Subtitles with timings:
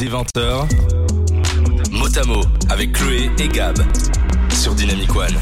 [0.00, 0.66] dès 20h.
[1.90, 3.76] Motamo avec Chloé et Gab
[4.50, 5.36] sur Dynamic One.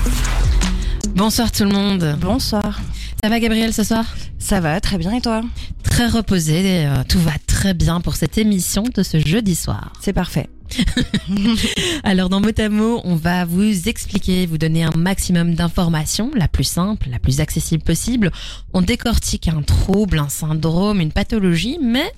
[1.14, 2.16] Bonsoir tout le monde.
[2.20, 2.80] Bonsoir.
[3.22, 4.04] Ça va Gabriel ce soir?
[4.40, 5.42] Ça va très bien et toi?
[5.84, 9.92] Très reposé, euh, tout va très bien pour cette émission de ce jeudi soir.
[10.00, 10.48] C'est parfait.
[12.02, 17.08] Alors dans Motamo, on va vous expliquer, vous donner un maximum d'informations, la plus simple,
[17.10, 18.32] la plus accessible possible.
[18.72, 22.12] On décortique un trouble, un syndrome, une pathologie, mais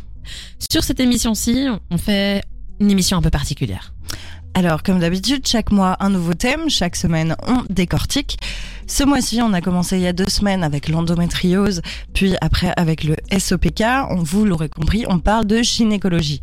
[0.71, 2.43] sur cette émission-ci, on fait
[2.81, 3.93] une émission un peu particulière.
[4.55, 6.69] Alors, comme d'habitude, chaque mois, un nouveau thème.
[6.69, 8.39] Chaque semaine, on décortique.
[8.87, 13.05] Ce mois-ci, on a commencé il y a deux semaines avec l'endométriose, puis après avec
[13.05, 13.85] le SOPK.
[14.19, 16.41] Vous l'aurez compris, on parle de gynécologie.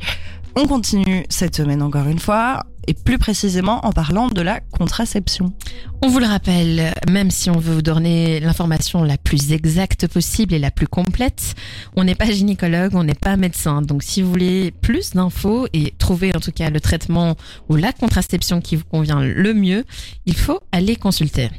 [0.56, 5.54] On continue cette semaine encore une fois, et plus précisément en parlant de la contraception.
[6.02, 10.54] On vous le rappelle, même si on veut vous donner l'information la plus exacte possible
[10.54, 11.56] et la plus complète,
[11.96, 13.82] on n'est pas gynécologue, on n'est pas médecin.
[13.82, 17.36] Donc si vous voulez plus d'infos et trouver en tout cas le traitement
[17.70, 19.86] ou la contraception qui vous convient le mieux,
[20.26, 21.50] il faut aller consulter.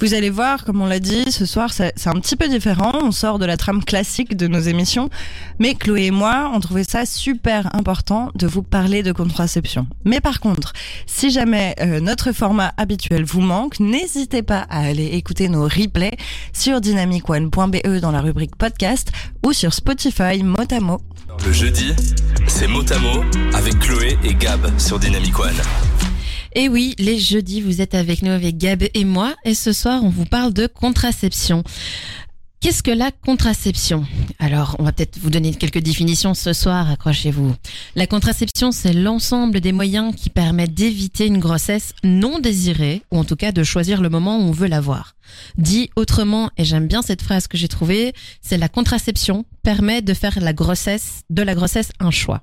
[0.00, 2.92] Vous allez voir, comme on l'a dit, ce soir c'est un petit peu différent.
[3.02, 5.10] On sort de la trame classique de nos émissions,
[5.58, 9.86] mais Chloé et moi, on trouvait ça super important de vous parler de contraception.
[10.06, 10.72] Mais par contre,
[11.04, 16.16] si jamais euh, notre format habituel vous manque, n'hésitez pas à aller écouter nos replays
[16.54, 19.12] sur dynamicone.be dans la rubrique podcast
[19.44, 21.02] ou sur Spotify Motamo.
[21.44, 21.92] Le jeudi,
[22.46, 25.99] c'est Motamo avec Chloé et Gab sur Dynamic One.
[26.54, 30.02] Et oui, les jeudis, vous êtes avec nous, avec Gab et moi, et ce soir,
[30.02, 31.62] on vous parle de contraception.
[32.60, 34.04] Qu'est-ce que la contraception?
[34.38, 37.54] Alors, on va peut-être vous donner quelques définitions ce soir, accrochez-vous.
[37.94, 43.24] La contraception, c'est l'ensemble des moyens qui permettent d'éviter une grossesse non désirée, ou en
[43.24, 45.14] tout cas de choisir le moment où on veut l'avoir.
[45.56, 48.12] Dit autrement, et j'aime bien cette phrase que j'ai trouvée,
[48.42, 52.42] c'est la contraception permet de faire la grossesse, de la grossesse un choix.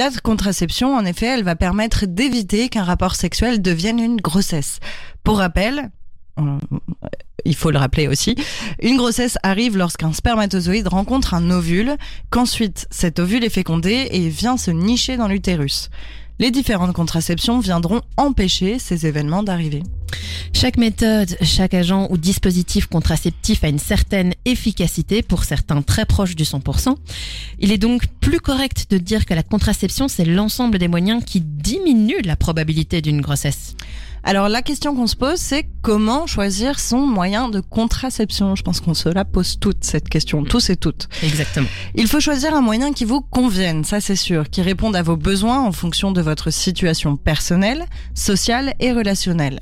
[0.00, 4.80] La contraception, en effet, elle va permettre d'éviter qu'un rapport sexuel devienne une grossesse.
[5.24, 5.90] Pour rappel,
[7.44, 8.34] il faut le rappeler aussi,
[8.80, 11.98] une grossesse arrive lorsqu'un spermatozoïde rencontre un ovule,
[12.30, 15.90] qu'ensuite cet ovule est fécondé et vient se nicher dans l'utérus.
[16.40, 19.82] Les différentes contraceptions viendront empêcher ces événements d'arriver.
[20.54, 26.34] Chaque méthode, chaque agent ou dispositif contraceptif a une certaine efficacité, pour certains très proche
[26.36, 26.96] du 100%.
[27.58, 31.42] Il est donc plus correct de dire que la contraception, c'est l'ensemble des moyens qui
[31.42, 33.76] diminuent la probabilité d'une grossesse.
[34.22, 38.54] Alors la question qu'on se pose, c'est comment choisir son moyen de contraception?
[38.54, 41.08] Je pense qu'on se la pose toute cette question, tous et toutes.
[41.22, 41.68] Exactement.
[41.94, 45.16] Il faut choisir un moyen qui vous convienne, ça c'est sûr, qui réponde à vos
[45.16, 49.58] besoins en fonction de votre situation personnelle, sociale et relationnelle.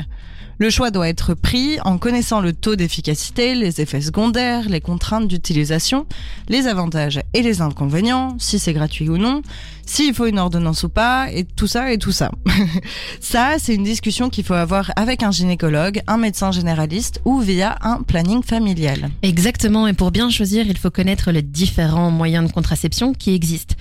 [0.60, 5.28] Le choix doit être pris en connaissant le taux d'efficacité, les effets secondaires, les contraintes
[5.28, 6.04] d'utilisation,
[6.48, 9.42] les avantages et les inconvénients, si c'est gratuit ou non,
[9.86, 12.32] s'il faut une ordonnance ou pas, et tout ça et tout ça.
[13.20, 17.76] ça, c'est une discussion qu'il faut avoir avec un gynécologue, un médecin généraliste ou via
[17.82, 19.10] un planning familial.
[19.22, 23.76] Exactement, et pour bien choisir, il faut connaître les différents moyens de contraception qui existent.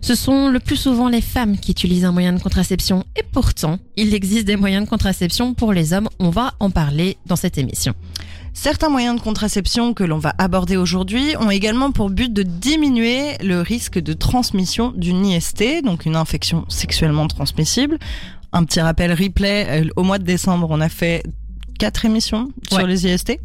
[0.00, 3.78] Ce sont le plus souvent les femmes qui utilisent un moyen de contraception, et pourtant,
[3.96, 6.08] il existe des moyens de contraception pour les hommes.
[6.18, 7.94] On va en parler dans cette émission.
[8.54, 13.36] Certains moyens de contraception que l'on va aborder aujourd'hui ont également pour but de diminuer
[13.40, 17.98] le risque de transmission d'une IST, donc une infection sexuellement transmissible.
[18.52, 21.22] Un petit rappel replay, euh, au mois de décembre, on a fait
[21.78, 23.38] quatre émissions sur les IST,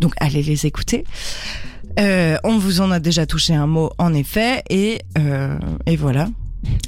[0.00, 1.04] donc allez les écouter.
[2.00, 6.28] Euh, on vous en a déjà touché un mot en effet, et, euh, et voilà.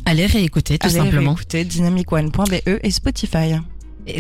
[0.05, 1.35] Allez réécouter tout allez simplement.
[1.35, 3.57] Réécouter dynamicone.be et Spotify.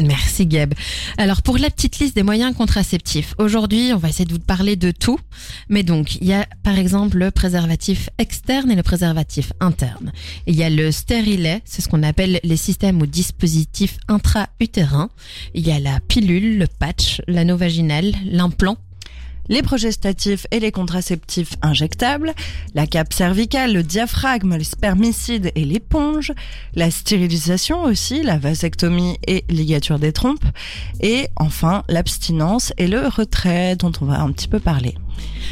[0.00, 0.74] Merci Gab.
[1.18, 4.76] Alors pour la petite liste des moyens contraceptifs, aujourd'hui on va essayer de vous parler
[4.76, 5.18] de tout.
[5.68, 10.12] Mais donc il y a par exemple le préservatif externe et le préservatif interne.
[10.46, 15.10] il y a le stérilet, c'est ce qu'on appelle les systèmes ou dispositifs intra-utérins.
[15.54, 18.76] Il y a la pilule, le patch, l'anneau vaginal, l'implant
[19.48, 22.34] les progestatifs et les contraceptifs injectables,
[22.74, 26.32] la cape cervicale, le diaphragme, les spermicides et l'éponge,
[26.74, 30.44] la stérilisation aussi, la vasectomie et ligature des trompes,
[31.00, 34.94] et enfin l'abstinence et le retrait dont on va un petit peu parler.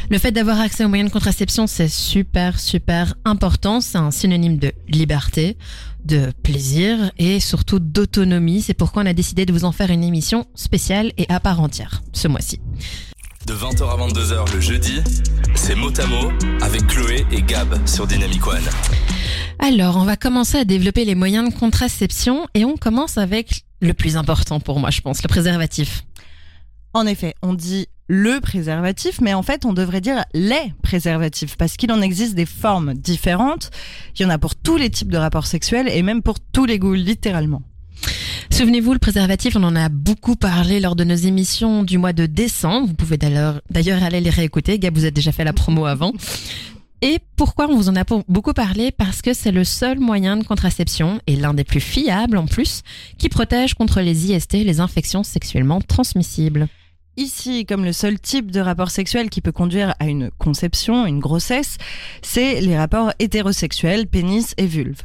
[0.09, 3.81] Le fait d'avoir accès aux moyens de contraception, c'est super, super important.
[3.81, 5.57] C'est un synonyme de liberté,
[6.05, 8.63] de plaisir et surtout d'autonomie.
[8.63, 11.61] C'est pourquoi on a décidé de vous en faire une émission spéciale et à part
[11.61, 12.61] entière ce mois-ci.
[13.51, 15.01] De 20h à 22h le jeudi,
[15.57, 16.31] c'est Motamo
[16.61, 18.63] avec Chloé et Gab sur Dynamic One.
[19.59, 23.93] Alors, on va commencer à développer les moyens de contraception et on commence avec le
[23.93, 26.05] plus important pour moi, je pense, le préservatif.
[26.95, 31.77] En effet, on dit le préservatif, mais en fait, on devrait dire les préservatifs, parce
[31.77, 33.73] qu'il en existe des formes différentes.
[34.15, 36.67] Il y en a pour tous les types de rapports sexuels et même pour tous
[36.67, 37.63] les goûts, littéralement.
[38.51, 42.27] Souvenez-vous, le préservatif, on en a beaucoup parlé lors de nos émissions du mois de
[42.27, 42.89] décembre.
[42.89, 43.63] Vous pouvez d'ailleurs
[44.03, 44.79] aller les réécouter.
[44.79, 46.13] Gab, vous avez déjà fait la promo avant.
[47.03, 48.91] Et pourquoi on vous en a beaucoup parlé?
[48.91, 52.83] Parce que c'est le seul moyen de contraception, et l'un des plus fiables en plus,
[53.17, 56.69] qui protège contre les IST, les infections sexuellement transmissibles.
[57.17, 61.21] Ici, comme le seul type de rapport sexuel qui peut conduire à une conception, une
[61.21, 61.79] grossesse,
[62.21, 65.01] c'est les rapports hétérosexuels, pénis et vulve.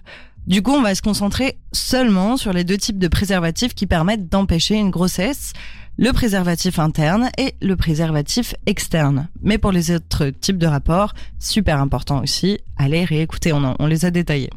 [0.48, 4.30] Du coup, on va se concentrer seulement sur les deux types de préservatifs qui permettent
[4.30, 5.54] d'empêcher une grossesse,
[5.98, 9.28] le préservatif interne et le préservatif externe.
[9.42, 14.06] Mais pour les autres types de rapports, super important aussi, allez réécouter, on, on les
[14.06, 14.52] a détaillés.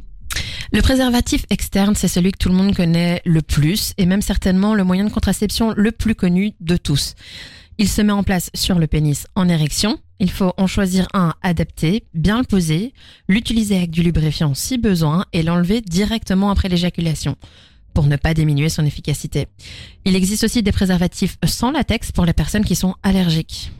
[0.75, 4.75] Le préservatif externe, c'est celui que tout le monde connaît le plus et même certainement
[4.75, 7.14] le moyen de contraception le plus connu de tous.
[7.80, 10.00] Il se met en place sur le pénis en érection.
[10.19, 12.92] Il faut en choisir un adapté, bien le poser,
[13.28, 17.36] l'utiliser avec du lubrifiant si besoin et l'enlever directement après l'éjaculation
[17.94, 19.46] pour ne pas diminuer son efficacité.
[20.04, 23.70] Il existe aussi des préservatifs sans latex pour les personnes qui sont allergiques.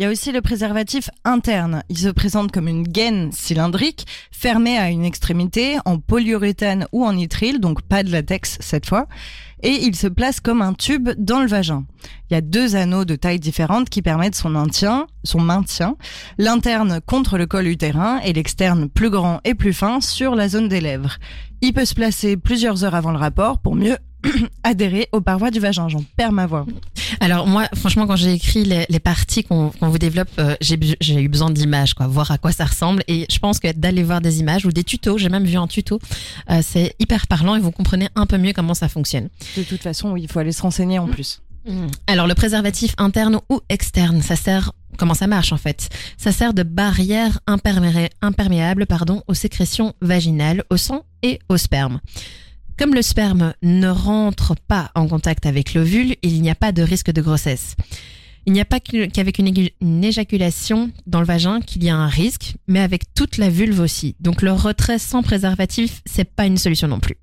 [0.00, 1.82] Il y a aussi le préservatif interne.
[1.90, 7.12] Il se présente comme une gaine cylindrique fermée à une extrémité en polyuréthane ou en
[7.12, 9.08] nitrile, donc pas de latex cette fois.
[9.62, 11.84] Et il se place comme un tube dans le vagin.
[12.30, 15.96] Il y a deux anneaux de taille différente qui permettent son maintien, son maintien.
[16.38, 20.68] L'interne contre le col utérin et l'externe plus grand et plus fin sur la zone
[20.68, 21.18] des lèvres.
[21.60, 23.98] Il peut se placer plusieurs heures avant le rapport pour mieux
[24.64, 25.88] adhérer aux parois du vagin.
[25.88, 26.66] J'en perds ma voix.
[27.20, 31.50] Alors moi, franchement, quand j'ai écrit les, parties qu'on vous développe, euh, j'ai eu besoin
[31.50, 33.02] d'images, quoi, voir à quoi ça ressemble.
[33.08, 35.66] Et je pense que d'aller voir des images ou des tutos, j'ai même vu un
[35.66, 35.98] tuto,
[36.50, 39.28] euh, c'est hyper parlant et vous comprenez un peu mieux comment ça fonctionne.
[39.56, 41.40] De toute façon, il faut aller se renseigner en plus.
[41.66, 41.86] Mmh.
[42.06, 45.88] Alors le préservatif interne ou externe, ça sert comment ça marche en fait?
[46.16, 52.00] Ça sert de barrière imperméable pardon, aux sécrétions vaginales, au sang et au sperme.
[52.80, 56.80] Comme le sperme ne rentre pas en contact avec l'ovule, il n'y a pas de
[56.80, 57.76] risque de grossesse.
[58.46, 62.54] Il n'y a pas qu'avec une, éjaculation dans le vagin qu'il y a un risque,
[62.68, 64.16] mais avec toute la vulve aussi.
[64.20, 67.18] Donc le retrait sans préservatif, c'est pas une solution non plus.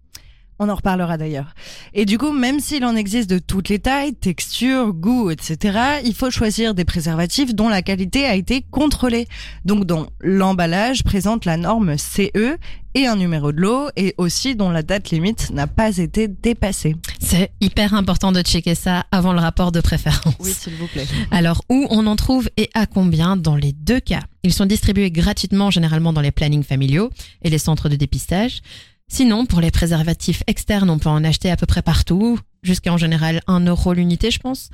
[0.60, 1.54] On en reparlera d'ailleurs.
[1.94, 6.14] Et du coup, même s'il en existe de toutes les tailles, textures, goûts, etc., il
[6.14, 9.28] faut choisir des préservatifs dont la qualité a été contrôlée.
[9.66, 12.58] Donc dont l'emballage présente la norme CE
[12.96, 16.96] et un numéro de lot et aussi dont la date limite n'a pas été dépassée.
[17.20, 20.34] C'est hyper important de checker ça avant le rapport de préférence.
[20.40, 21.06] Oui, s'il vous plaît.
[21.30, 24.22] Alors, où on en trouve et à combien dans les deux cas?
[24.42, 27.12] Ils sont distribués gratuitement généralement dans les plannings familiaux
[27.44, 28.62] et les centres de dépistage.
[29.10, 32.98] Sinon, pour les préservatifs externes, on peut en acheter à peu près partout, jusqu'à en
[32.98, 34.70] général 1 euro l'unité, je pense.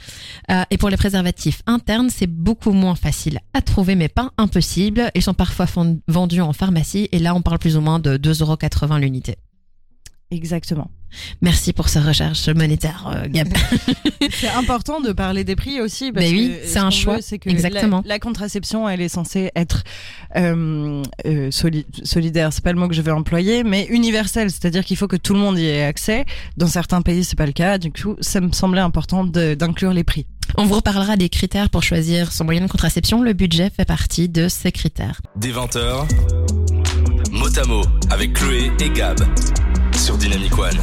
[0.50, 5.12] Euh, et pour les préservatifs internes, c'est beaucoup moins facile à trouver, mais pas impossible.
[5.14, 5.68] Ils sont parfois
[6.08, 8.42] vendus en pharmacie, et là, on parle plus ou moins de 2,80
[8.90, 9.36] euros l'unité.
[10.32, 10.90] Exactement.
[11.42, 13.48] Merci pour cette recherche monétaire, euh, Gab.
[14.32, 17.18] c'est important de parler des prix aussi parce oui, c'est un choix.
[17.18, 18.04] que Exactement.
[18.06, 19.84] La, contraception, elle est censée être
[20.36, 22.54] euh, euh, solidaire.
[22.54, 24.50] C'est pas le mot que je vais employer, mais universelle.
[24.50, 26.26] C'est-à-dire qu'il faut que tout le monde y ait accès.
[26.58, 27.78] Dans certains pays, c'est pas le cas.
[27.78, 30.26] Du coup, ça me semblait important d'inclure les prix.
[30.58, 33.22] On vous reparlera des critères pour choisir son moyen de contraception.
[33.22, 35.22] Le budget fait partie de ces critères.
[35.36, 36.08] Des 20 heures,
[37.32, 39.20] mot à mot avec Chloé et Gab
[40.04, 40.78] sur Dynamic One.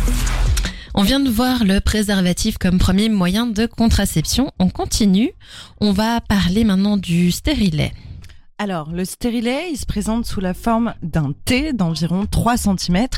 [0.94, 4.50] On vient de voir le préservatif comme premier moyen de contraception.
[4.58, 5.32] On continue.
[5.78, 7.92] On va parler maintenant du stérilet.
[8.56, 13.08] Alors, le stérilet, il se présente sous la forme d'un T d'environ 3 cm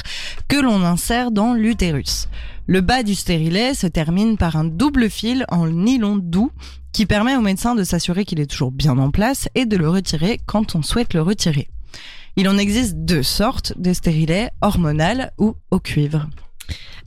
[0.49, 2.29] que l'on insère dans l'utérus.
[2.67, 6.51] Le bas du stérilet se termine par un double fil en nylon doux
[6.93, 9.89] qui permet au médecin de s'assurer qu'il est toujours bien en place et de le
[9.89, 11.69] retirer quand on souhaite le retirer.
[12.37, 16.29] Il en existe deux sortes de stérilets, hormonal ou au cuivre.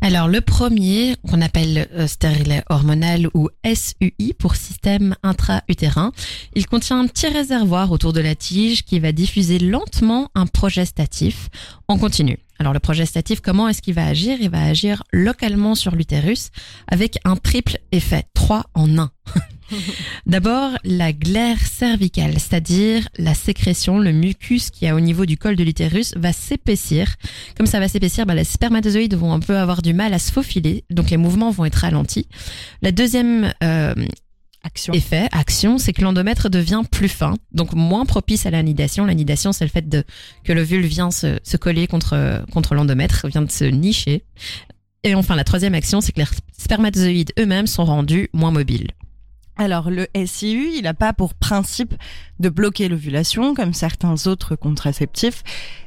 [0.02, 6.12] Alors le premier, qu'on appelle euh, stérilet hormonal ou SUI pour système intra-utérin,
[6.54, 11.50] il contient un petit réservoir autour de la tige qui va diffuser lentement un progestatif
[11.88, 12.38] en continu.
[12.60, 14.38] Alors le progestatif, comment est-ce qu'il va agir?
[14.40, 16.52] Il va agir localement sur l'utérus
[16.88, 19.12] avec un triple effet, 3 en 1.
[20.26, 25.56] D'abord, la glaire cervicale, c'est-à-dire la sécrétion, le mucus qui a au niveau du col
[25.56, 27.16] de l'utérus va s'épaissir.
[27.58, 30.32] Comme ça va s'épaissir, bah, les spermatozoïdes vont un peu avoir du mal à se
[30.32, 32.28] faufiler, donc les mouvements vont être ralentis.
[32.82, 33.94] La deuxième euh,
[34.64, 34.94] action.
[34.94, 39.06] effet, action, c'est que l'endomètre devient plus fin, donc moins propice à l'anidation.
[39.06, 40.04] L'anidation, c'est le fait de,
[40.44, 44.24] que l'ovule vient se, se coller contre, contre l'endomètre, vient de se nicher.
[45.04, 48.90] Et enfin, la troisième action, c'est que les spermatozoïdes eux-mêmes sont rendus moins mobiles.
[49.58, 51.94] Alors le SIU, il n'a pas pour principe
[52.40, 55.44] de bloquer l'ovulation comme certains autres contraceptifs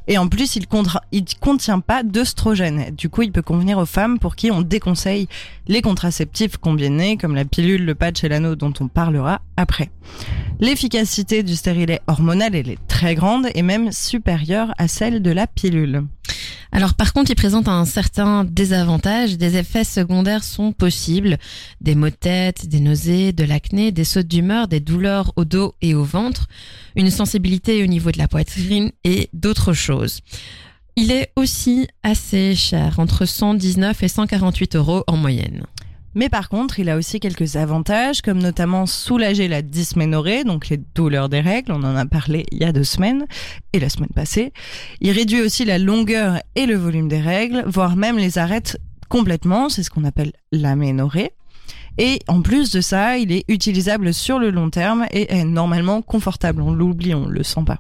[0.09, 2.95] et en plus il ne contient pas d'œstrogène.
[2.97, 5.29] Du coup, il peut convenir aux femmes pour qui on déconseille
[5.67, 9.91] les contraceptifs combinés comme la pilule, le patch et l'anneau dont on parlera après.
[10.61, 15.47] L'efficacité du stérilet hormonal elle est très grande et même supérieure à celle de la
[15.47, 16.05] pilule.
[16.71, 19.39] Alors par contre, il présente un certain désavantage.
[19.39, 21.39] Des effets secondaires sont possibles.
[21.81, 25.75] Des maux de tête, des nausées, de l'acné, des sautes d'humeur, des douleurs au dos
[25.81, 26.38] et au ventre,
[26.97, 30.21] une sensibilité au niveau de la poitrine et d'autres choses.
[30.97, 35.63] Il est aussi assez cher, entre 119 et 148 euros en moyenne.
[36.15, 40.77] Mais par contre, il a aussi quelques avantages, comme notamment soulager la dysménorrhée, donc les
[40.77, 43.27] douleurs des règles, on en a parlé il y a deux semaines
[43.73, 44.53] et la semaine passée.
[45.01, 48.79] Il réduit aussi la longueur et le volume des règles, voire même les arrête
[49.09, 51.33] complètement, c'est ce qu'on appelle l'aménorrhée.
[51.99, 56.01] Et en plus de ça, il est utilisable sur le long terme et est normalement
[56.01, 56.63] confortable.
[56.63, 57.79] On l'oublie, on le sent pas.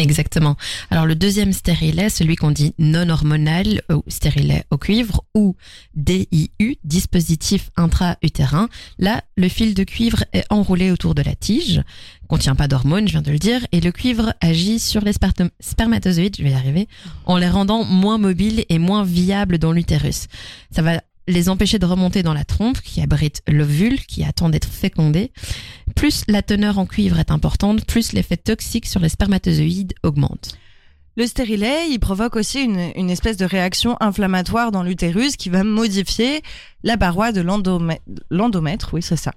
[0.00, 0.56] Exactement.
[0.90, 5.56] Alors le deuxième stérilet, celui qu'on dit non hormonal ou stérilet au cuivre ou
[5.94, 8.70] DIU, dispositif intra-utérin.
[8.98, 11.82] Là, le fil de cuivre est enroulé autour de la tige,
[12.28, 15.12] contient pas d'hormones, je viens de le dire, et le cuivre agit sur les
[15.60, 16.88] spermatozoïdes, je vais y arriver,
[17.26, 20.28] en les rendant moins mobiles et moins viables dans l'utérus.
[20.70, 24.68] Ça va les empêcher de remonter dans la trompe qui abrite l'ovule qui attend d'être
[24.68, 25.32] fécondé.
[25.94, 30.52] Plus la teneur en cuivre est importante, plus l'effet toxique sur les spermatozoïdes augmente.
[31.16, 36.40] Le stérilet, il provoque aussi une, espèce de réaction inflammatoire dans l'utérus qui va modifier
[36.84, 37.42] la paroi de
[38.30, 38.94] l'endomètre.
[38.94, 39.32] Oui, c'est ça.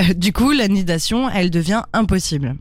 [0.00, 2.56] Euh, du coup, la nidation, elle devient impossible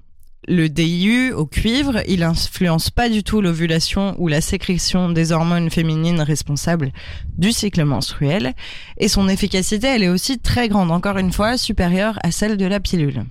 [0.48, 5.70] le DIU au cuivre, il influence pas du tout l'ovulation ou la sécrétion des hormones
[5.70, 6.92] féminines responsables
[7.38, 8.54] du cycle menstruel.
[8.98, 12.66] Et son efficacité, elle est aussi très grande, encore une fois, supérieure à celle de
[12.66, 13.26] la pilule.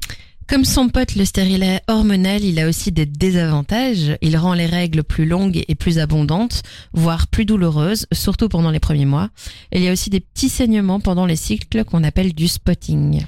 [0.47, 4.19] Comme son pote le stérilet hormonal, il a aussi des désavantages.
[4.21, 8.81] Il rend les règles plus longues et plus abondantes, voire plus douloureuses, surtout pendant les
[8.81, 9.31] premiers mois.
[9.73, 13.25] il y a aussi des petits saignements pendant les cycles qu'on appelle du spotting.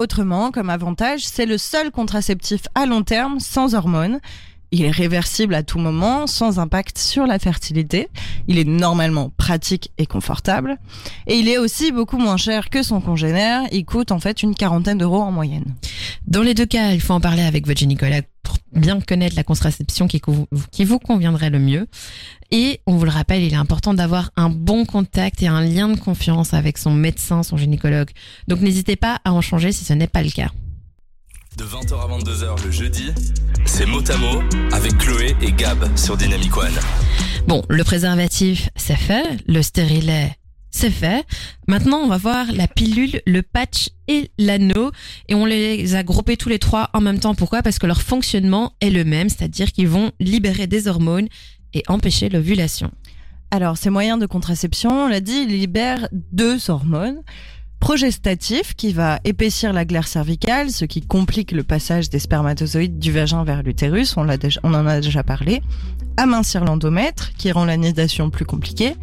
[0.00, 4.20] Autrement, comme avantage, c'est le seul contraceptif à long terme sans hormones.
[4.70, 8.08] Il est réversible à tout moment, sans impact sur la fertilité.
[8.46, 10.76] Il est normalement pratique et confortable.
[11.26, 13.62] Et il est aussi beaucoup moins cher que son congénère.
[13.72, 15.74] Il coûte en fait une quarantaine d'euros en moyenne.
[16.28, 19.42] Dans les deux cas, il faut en parler avec votre gynécologue pour bien connaître la
[19.42, 20.22] contraception qui,
[20.70, 21.88] qui vous conviendrait le mieux.
[22.50, 25.90] Et on vous le rappelle, il est important d'avoir un bon contact et un lien
[25.90, 28.10] de confiance avec son médecin, son gynécologue.
[28.46, 30.50] Donc n'hésitez pas à en changer si ce n'est pas le cas.
[31.58, 33.12] De 20h à 22h le jeudi,
[33.66, 36.72] c'est Motamo avec Chloé et Gab sur Dynamic One.
[37.46, 39.24] Bon, le préservatif, c'est fait.
[39.46, 40.34] Le stérilet,
[40.70, 41.26] c'est fait.
[41.66, 44.90] Maintenant, on va voir la pilule, le patch et l'anneau.
[45.28, 47.34] Et on les a groupés tous les trois en même temps.
[47.34, 47.62] Pourquoi?
[47.62, 51.28] Parce que leur fonctionnement est le même, c'est-à-dire qu'ils vont libérer des hormones
[51.74, 52.90] et empêcher l'ovulation.
[53.50, 57.22] Alors, ces moyens de contraception, on l'a dit, libèrent deux hormones.
[57.80, 63.12] Progestatif, qui va épaissir la glaire cervicale, ce qui complique le passage des spermatozoïdes du
[63.12, 64.26] vagin vers l'utérus, on,
[64.64, 65.62] on en a déjà parlé.
[66.16, 68.96] Amincir l'endomètre, qui rend la nidation plus compliquée.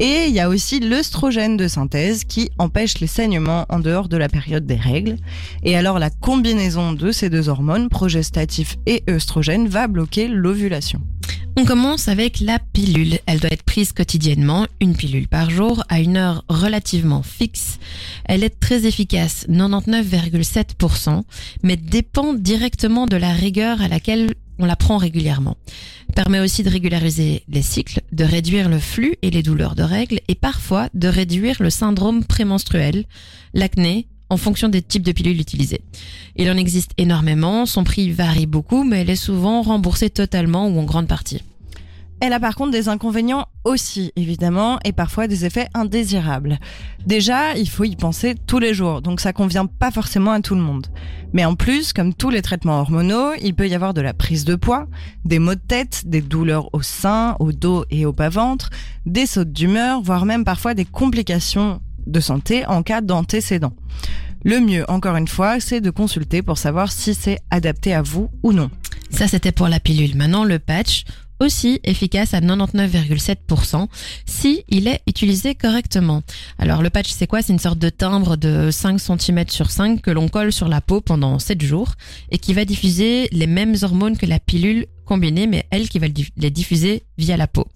[0.00, 4.16] Et il y a aussi l'œstrogène de synthèse, qui empêche les saignements en dehors de
[4.16, 5.16] la période des règles.
[5.62, 11.00] Et alors, la combinaison de ces deux hormones, progestatif et œstrogène, va bloquer l'ovulation.
[11.58, 13.18] On commence avec la pilule.
[13.26, 17.80] Elle doit être prise quotidiennement, une pilule par jour, à une heure relativement fixe.
[18.26, 21.24] Elle est très efficace, 99,7%,
[21.64, 25.56] mais dépend directement de la rigueur à laquelle on la prend régulièrement.
[26.14, 30.20] Permet aussi de régulariser les cycles, de réduire le flux et les douleurs de règles
[30.28, 33.04] et parfois de réduire le syndrome prémenstruel,
[33.52, 35.82] l'acné, en fonction des types de pilules utilisées.
[36.36, 40.78] Il en existe énormément, son prix varie beaucoup, mais elle est souvent remboursée totalement ou
[40.78, 41.42] en grande partie.
[42.20, 46.58] Elle a par contre des inconvénients aussi, évidemment, et parfois des effets indésirables.
[47.06, 50.56] Déjà, il faut y penser tous les jours, donc ça convient pas forcément à tout
[50.56, 50.88] le monde.
[51.32, 54.44] Mais en plus, comme tous les traitements hormonaux, il peut y avoir de la prise
[54.44, 54.88] de poids,
[55.24, 58.70] des maux de tête, des douleurs au sein, au dos et au bas-ventre,
[59.06, 63.72] des sautes d'humeur, voire même parfois des complications de santé en cas d'antécédent.
[64.44, 68.30] Le mieux, encore une fois, c'est de consulter pour savoir si c'est adapté à vous
[68.42, 68.70] ou non.
[69.10, 70.16] Ça, c'était pour la pilule.
[70.16, 71.04] Maintenant, le patch,
[71.40, 73.86] aussi efficace à 99,7%
[74.26, 76.22] si il est utilisé correctement.
[76.58, 77.42] Alors le patch c'est quoi?
[77.42, 80.80] C'est une sorte de timbre de 5 cm sur 5 que l'on colle sur la
[80.80, 81.94] peau pendant 7 jours
[82.30, 86.08] et qui va diffuser les mêmes hormones que la pilule combinée mais elle qui va
[86.36, 87.66] les diffuser via la peau.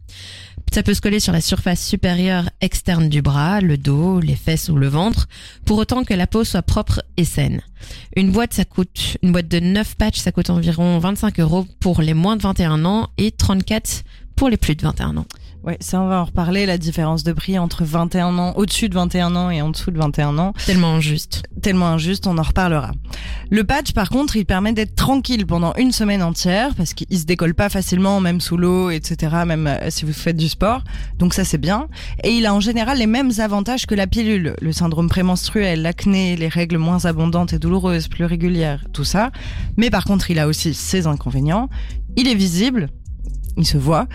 [0.73, 4.69] Ça peut se coller sur la surface supérieure externe du bras, le dos, les fesses
[4.69, 5.29] ou le ventre,
[5.67, 7.61] pour autant que la peau soit propre et saine.
[8.17, 12.01] Une boîte, ça coûte, une boîte de 9 patchs, ça coûte environ 25 euros pour
[12.01, 14.05] les moins de 21 ans et 34
[14.35, 15.27] pour les plus de 21 ans.
[15.65, 18.95] Ouais, ça on va en reparler, la différence de prix entre 21 ans, au-dessus de
[18.95, 20.55] 21 ans et en dessous de 21 ans.
[20.67, 21.45] Tellement injuste.
[21.63, 22.91] Tellement injuste, on en reparlera.
[23.49, 27.27] Le patch, par contre, il permet d'être tranquille pendant une semaine entière parce qu'il se
[27.27, 30.83] décolle pas facilement, même sous l'eau, etc., même euh, si vous faites du sport.
[31.21, 31.87] Donc ça, c'est bien.
[32.25, 34.57] Et il a en général les mêmes avantages que la pilule.
[34.61, 39.31] Le syndrome prémenstruel, l'acné, les règles moins abondantes et douloureuses, plus régulières, tout ça.
[39.77, 41.69] Mais par contre, il a aussi ses inconvénients.
[42.17, 42.89] Il est visible,
[43.57, 44.07] il se voit.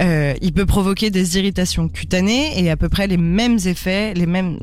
[0.00, 4.26] Euh, il peut provoquer des irritations cutanées et à peu près les mêmes effets, les
[4.26, 4.58] mêmes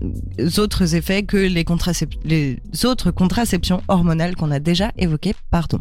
[0.57, 1.65] autres effets que les,
[2.25, 5.33] les autres contraceptions hormonales qu'on a déjà évoquées.
[5.51, 5.79] Pardon.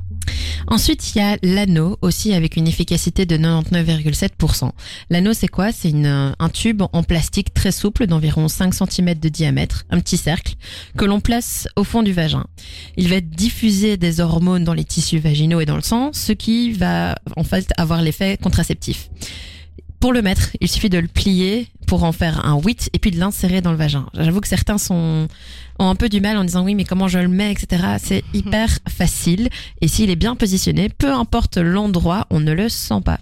[0.69, 4.71] Ensuite, il y a l'anneau aussi avec une efficacité de 99,7%.
[5.11, 5.73] L'anneau, c'est quoi?
[5.73, 10.55] C'est un tube en plastique très souple d'environ 5 cm de diamètre, un petit cercle,
[10.97, 12.45] que l'on place au fond du vagin.
[12.97, 16.73] Il va diffuser des hormones dans les tissus vaginaux et dans le sang, ce qui
[16.73, 19.09] va en fait avoir l'effet contraceptif.
[20.01, 23.11] Pour le mettre, il suffit de le plier pour en faire un 8 et puis
[23.11, 24.07] de l'insérer dans le vagin.
[24.15, 25.29] J'avoue que certains sont,
[25.79, 27.83] ont un peu du mal en disant oui mais comment je le mets etc.
[27.99, 29.49] C'est hyper facile
[29.81, 33.21] et s'il est bien positionné, peu importe l'endroit, on ne le sent pas.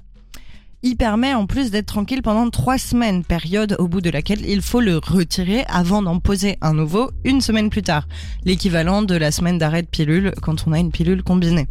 [0.83, 4.61] Il permet en plus d'être tranquille pendant trois semaines, période au bout de laquelle il
[4.61, 8.07] faut le retirer avant d'en poser un nouveau une semaine plus tard,
[8.45, 11.69] l'équivalent de la semaine d'arrêt de pilule quand on a une pilule combinée.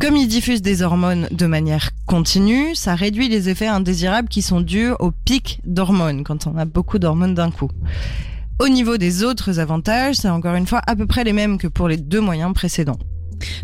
[0.00, 4.60] Comme il diffuse des hormones de manière continue, ça réduit les effets indésirables qui sont
[4.60, 7.70] dus au pic d'hormones, quand on a beaucoup d'hormones d'un coup.
[8.58, 11.68] Au niveau des autres avantages, c'est encore une fois à peu près les mêmes que
[11.68, 12.98] pour les deux moyens précédents.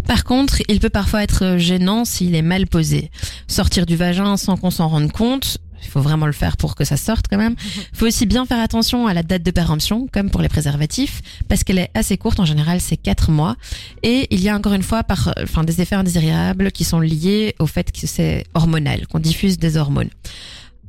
[0.06, 3.10] Par contre, il peut parfois être gênant s'il est mal posé.
[3.46, 6.84] Sortir du vagin sans qu'on s'en rende compte, il faut vraiment le faire pour que
[6.84, 7.54] ça sorte quand même.
[7.64, 11.22] Il faut aussi bien faire attention à la date de péremption, comme pour les préservatifs,
[11.48, 12.40] parce qu'elle est assez courte.
[12.40, 13.56] En général, c'est 4 mois.
[14.02, 17.54] Et il y a encore une fois par, enfin, des effets indésirables qui sont liés
[17.58, 20.10] au fait que c'est hormonal, qu'on diffuse des hormones.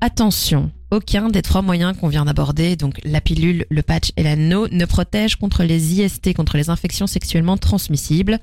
[0.03, 4.67] Attention, aucun des trois moyens qu'on vient d'aborder, donc la pilule, le patch et l'anneau,
[4.67, 8.39] ne protège contre les IST, contre les infections sexuellement transmissibles.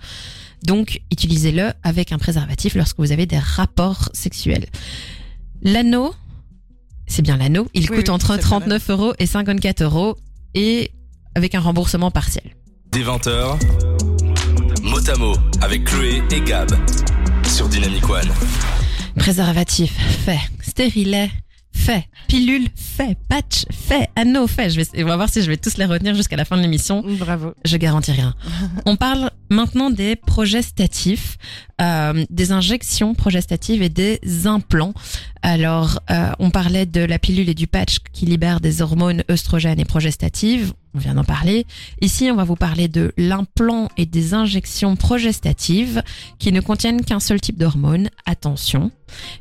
[0.62, 4.66] Donc, utilisez-le avec un préservatif lorsque vous avez des rapports sexuels.
[5.62, 6.14] L'anneau,
[7.08, 7.66] c'est bien l'anneau.
[7.74, 10.16] Il coûte entre 39 euros et 54 euros
[10.54, 10.92] et
[11.34, 12.44] avec un remboursement partiel.
[12.92, 13.58] Des 20h,
[14.82, 16.70] Motamo avec Chloé et Gab
[17.46, 18.28] sur Dynamic One.
[19.16, 19.92] Préservatif,
[20.24, 20.38] fait.
[20.62, 21.30] Stérilet,
[21.78, 22.04] fait.
[22.26, 23.16] Pilule, fait.
[23.28, 24.10] Patch, fait.
[24.16, 24.70] Anneau, fait.
[24.70, 26.62] Je vais, on va voir si je vais tous les retenir jusqu'à la fin de
[26.62, 27.02] l'émission.
[27.18, 27.54] Bravo.
[27.64, 28.34] Je garantis rien.
[28.86, 31.38] on parle maintenant des progestatifs,
[31.80, 34.92] euh, des injections progestatives et des implants.
[35.42, 39.80] Alors, euh, on parlait de la pilule et du patch qui libèrent des hormones œstrogènes
[39.80, 40.74] et progestatives.
[40.94, 41.66] On vient d'en parler.
[42.00, 46.02] Ici, on va vous parler de l'implant et des injections progestatives
[46.38, 48.08] qui ne contiennent qu'un seul type d'hormone.
[48.26, 48.90] Attention.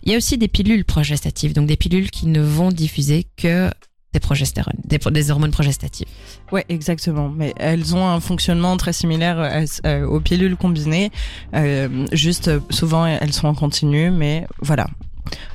[0.04, 3.70] Il y a aussi des pilules progestatives, donc des pilules qui ne vont diffuser que
[4.14, 6.08] des progestérone, des, hormones progestatives.
[6.52, 7.30] Ouais, exactement.
[7.30, 11.12] Mais elles ont un fonctionnement très similaire euh, euh, aux pilules combinées.
[11.54, 14.88] Euh, juste, souvent, elles sont en continu, mais voilà.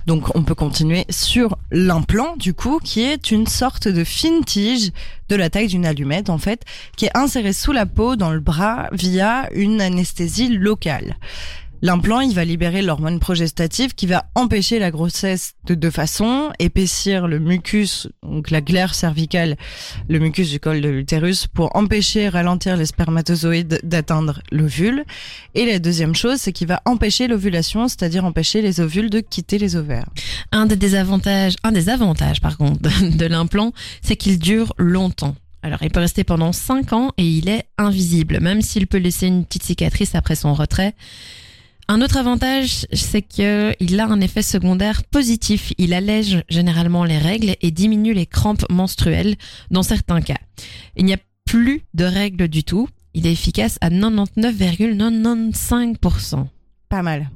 [0.06, 4.90] Donc, on peut continuer sur l'implant, du coup, qui est une sorte de fine tige
[5.28, 6.62] de la taille d'une allumette, en fait,
[6.96, 11.16] qui est insérée sous la peau dans le bras via une anesthésie locale.
[11.84, 17.26] L'implant, il va libérer l'hormone progestative qui va empêcher la grossesse de deux façons, épaissir
[17.26, 19.56] le mucus, donc la glaire cervicale,
[20.08, 25.04] le mucus du col de l'utérus, pour empêcher, ralentir les spermatozoïdes d'atteindre l'ovule.
[25.56, 29.58] Et la deuxième chose, c'est qu'il va empêcher l'ovulation, c'est-à-dire empêcher les ovules de quitter
[29.58, 30.08] les ovaires.
[30.52, 35.34] Un des désavantages, un des avantages, par contre, de l'implant, c'est qu'il dure longtemps.
[35.64, 39.26] Alors, il peut rester pendant 5 ans et il est invisible, même s'il peut laisser
[39.26, 40.94] une petite cicatrice après son retrait.
[41.92, 45.74] Un autre avantage, c'est qu'il a un effet secondaire positif.
[45.76, 49.36] Il allège généralement les règles et diminue les crampes menstruelles
[49.70, 50.38] dans certains cas.
[50.96, 52.88] Il n'y a plus de règles du tout.
[53.12, 56.46] Il est efficace à 99,95%.
[56.92, 57.30] Pas mal.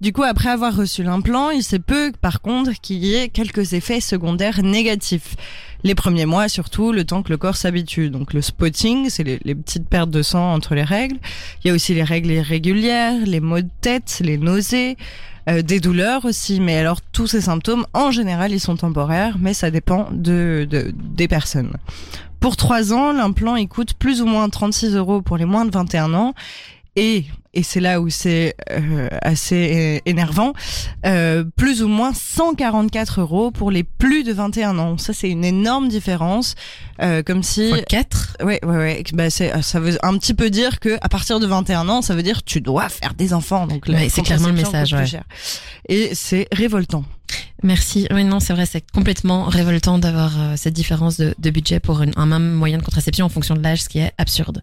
[0.00, 3.74] Du coup, après avoir reçu l'implant, il se peut par contre qu'il y ait quelques
[3.74, 5.36] effets secondaires négatifs.
[5.84, 8.10] Les premiers mois surtout, le temps que le corps s'habitue.
[8.10, 11.18] Donc le spotting, c'est les, petites pertes de sang entre les règles.
[11.62, 14.96] Il y a aussi les règles irrégulières, les maux de tête, les nausées,
[15.48, 16.58] euh, des douleurs aussi.
[16.58, 20.92] Mais alors tous ces symptômes, en général, ils sont temporaires, mais ça dépend de, de
[20.92, 21.70] des personnes.
[22.40, 25.70] Pour 3 ans, l'implant il coûte plus ou moins 36 euros pour les moins de
[25.70, 26.34] 21 ans
[26.98, 30.52] et et c'est là où c'est euh, assez énervant,
[31.06, 34.98] euh, plus ou moins 144 euros pour les plus de 21 ans.
[34.98, 36.54] Ça, c'est une énorme différence.
[37.00, 37.70] Euh, comme si...
[37.70, 39.02] Fois 4 Ouais, ouais, ouais.
[39.14, 42.14] Bah, c'est, ça veut un petit peu dire que à partir de 21 ans, ça
[42.14, 43.66] veut dire tu dois faire des enfants.
[43.66, 45.06] Donc, c'est clairement le message, ouais.
[45.88, 47.04] Et c'est révoltant.
[47.62, 48.06] Merci.
[48.12, 52.02] Oui, non, c'est vrai, c'est complètement révoltant d'avoir euh, cette différence de, de budget pour
[52.02, 54.62] une- un même moyen de contraception en fonction de l'âge, ce qui est absurde.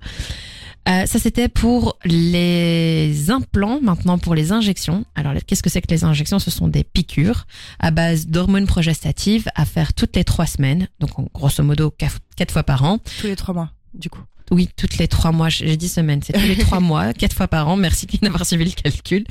[0.88, 3.80] Euh, ça, c'était pour les implants.
[3.82, 5.06] Maintenant, pour les injections.
[5.16, 6.40] Alors, qu'est-ce que c'est que les injections?
[6.40, 7.48] Ce sont des piqûres
[7.80, 10.88] à base d'hormones progestatives à faire toutes les trois semaines.
[11.00, 13.00] Donc, grosso modo, quatre fois par an.
[13.20, 14.22] Tous les trois mois, du coup.
[14.52, 15.50] Oui, toutes les trois mois.
[15.50, 17.78] J'ai dit semaines, c'est tous les trois mois, quatre fois par an.
[17.78, 19.26] Merci d'avoir suivi le calcul.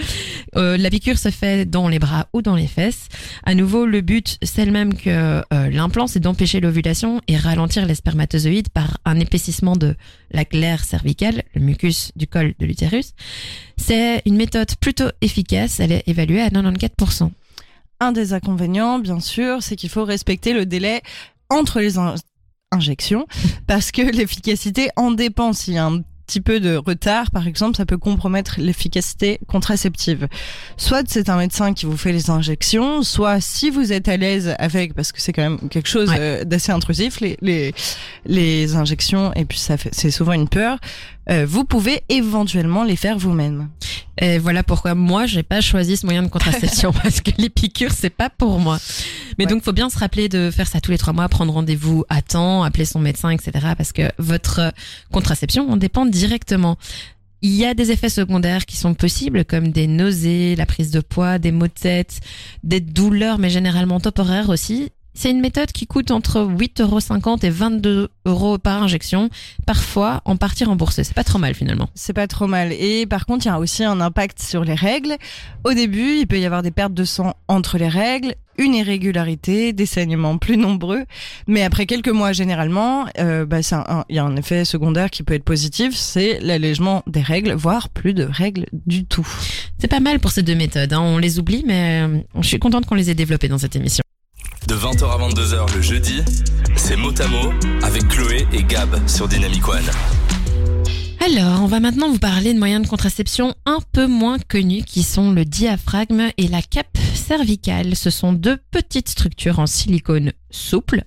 [0.56, 3.08] Euh, la piqûre se fait dans les bras ou dans les fesses.
[3.44, 5.10] À nouveau, le but, c'est le même que
[5.52, 9.94] euh, l'implant, c'est d'empêcher l'ovulation et ralentir les spermatozoïdes par un épaississement de
[10.32, 13.12] la glaire cervicale, le mucus du col de l'utérus.
[13.76, 15.78] C'est une méthode plutôt efficace.
[15.78, 17.30] Elle est évaluée à 94%.
[18.00, 21.02] Un des inconvénients, bien sûr, c'est qu'il faut respecter le délai
[21.48, 21.98] entre les
[22.74, 23.26] in- injections
[23.66, 25.52] parce que l'efficacité en dépend.
[25.52, 30.26] S'il y a un petit peu de retard, par exemple, ça peut compromettre l'efficacité contraceptive.
[30.78, 34.54] Soit c'est un médecin qui vous fait les injections, soit si vous êtes à l'aise
[34.58, 36.16] avec, parce que c'est quand même quelque chose Ouais.
[36.18, 37.74] euh, d'assez intrusif, les, les,
[38.24, 40.78] les injections, et puis ça c'est souvent une peur,
[41.30, 43.68] euh, vous pouvez éventuellement les faire vous-même.
[44.20, 47.92] Et voilà pourquoi moi j'ai pas choisi ce moyen de contraception parce que les piqûres
[47.92, 48.78] c'est pas pour moi.
[49.38, 49.50] Mais Ouais.
[49.50, 52.22] donc faut bien se rappeler de faire ça tous les trois mois, prendre rendez-vous à
[52.22, 53.52] temps, appeler son médecin, etc.
[53.76, 54.70] Parce que votre euh,
[55.12, 56.76] contraception en dépend directement.
[57.42, 61.00] Il y a des effets secondaires qui sont possibles comme des nausées, la prise de
[61.00, 62.20] poids, des maux de tête,
[62.62, 64.90] des douleurs mais généralement temporaires aussi.
[65.14, 69.30] C'est une méthode qui coûte entre 8,50 euros et 22 euros par injection,
[69.64, 71.04] parfois en partie remboursée.
[71.04, 71.88] C'est pas trop mal finalement.
[71.94, 72.72] C'est pas trop mal.
[72.72, 75.16] Et par contre, il y a aussi un impact sur les règles.
[75.62, 79.72] Au début, il peut y avoir des pertes de sang entre les règles, une irrégularité,
[79.72, 81.04] des saignements plus nombreux.
[81.46, 83.60] Mais après quelques mois, généralement, euh, bah,
[84.08, 87.88] il y a un effet secondaire qui peut être positif, c'est l'allègement des règles, voire
[87.88, 89.26] plus de règles du tout.
[89.78, 90.92] C'est pas mal pour ces deux méthodes.
[90.92, 91.00] hein.
[91.00, 94.02] On les oublie, mais euh, je suis contente qu'on les ait développées dans cette émission.
[94.66, 96.22] De 20h à 22h le jeudi,
[96.76, 99.84] c'est mot à mot avec Chloé et Gab sur Dynamic One.
[101.20, 105.02] Alors, on va maintenant vous parler de moyens de contraception un peu moins connus qui
[105.02, 107.94] sont le diaphragme et la cape cervicale.
[107.94, 111.02] Ce sont deux petites structures en silicone souple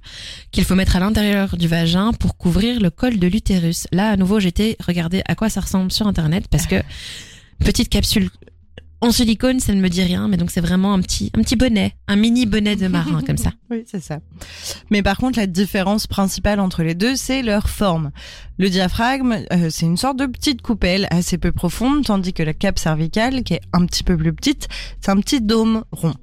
[0.51, 3.87] qu'il faut mettre à l'intérieur du vagin pour couvrir le col de l'utérus.
[3.91, 6.75] Là, à nouveau, j'étais regarder à quoi ça ressemble sur internet parce que
[7.59, 8.29] petite capsule
[8.99, 11.55] en silicone, ça ne me dit rien, mais donc c'est vraiment un petit, un petit
[11.55, 13.51] bonnet, un mini bonnet de marin comme ça.
[13.69, 14.19] Oui, c'est ça.
[14.89, 18.11] Mais par contre, la différence principale entre les deux, c'est leur forme.
[18.57, 22.53] Le diaphragme, euh, c'est une sorte de petite coupelle assez peu profonde, tandis que la
[22.53, 24.69] cape cervicale, qui est un petit peu plus petite,
[25.01, 26.13] c'est un petit dôme rond.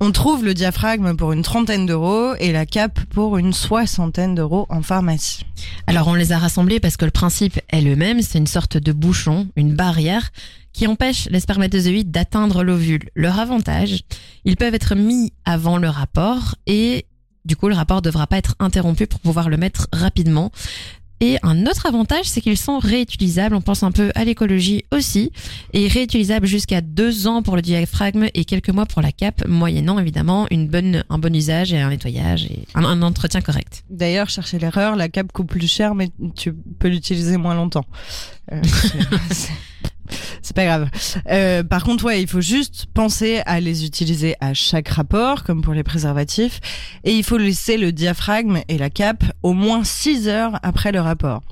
[0.00, 4.66] On trouve le diaphragme pour une trentaine d'euros et la cape pour une soixantaine d'euros
[4.68, 5.44] en pharmacie.
[5.88, 8.76] Alors on les a rassemblés parce que le principe est le même, c'est une sorte
[8.76, 10.30] de bouchon, une barrière
[10.78, 13.10] qui empêche les spermatozoïdes d'atteindre l'ovule.
[13.16, 14.04] Leur avantage,
[14.44, 17.04] ils peuvent être mis avant le rapport et
[17.44, 20.52] du coup le rapport ne devra pas être interrompu pour pouvoir le mettre rapidement.
[21.20, 23.56] Et un autre avantage, c'est qu'ils sont réutilisables.
[23.56, 25.32] On pense un peu à l'écologie aussi.
[25.72, 29.98] Et réutilisables jusqu'à deux ans pour le diaphragme et quelques mois pour la cape, moyennant
[29.98, 33.82] évidemment une bonne, un bon usage et un nettoyage et un, un entretien correct.
[33.90, 37.84] D'ailleurs, cherchez l'erreur, la cape coûte plus cher, mais tu peux l'utiliser moins longtemps.
[38.52, 38.62] Euh,
[40.42, 40.88] c'est pas grave.
[41.30, 45.62] Euh, par contre, ouais, il faut juste penser à les utiliser à chaque rapport, comme
[45.62, 46.60] pour les préservatifs,
[47.04, 51.00] et il faut laisser le diaphragme et la cape au moins 6 heures après le
[51.00, 51.42] rapport.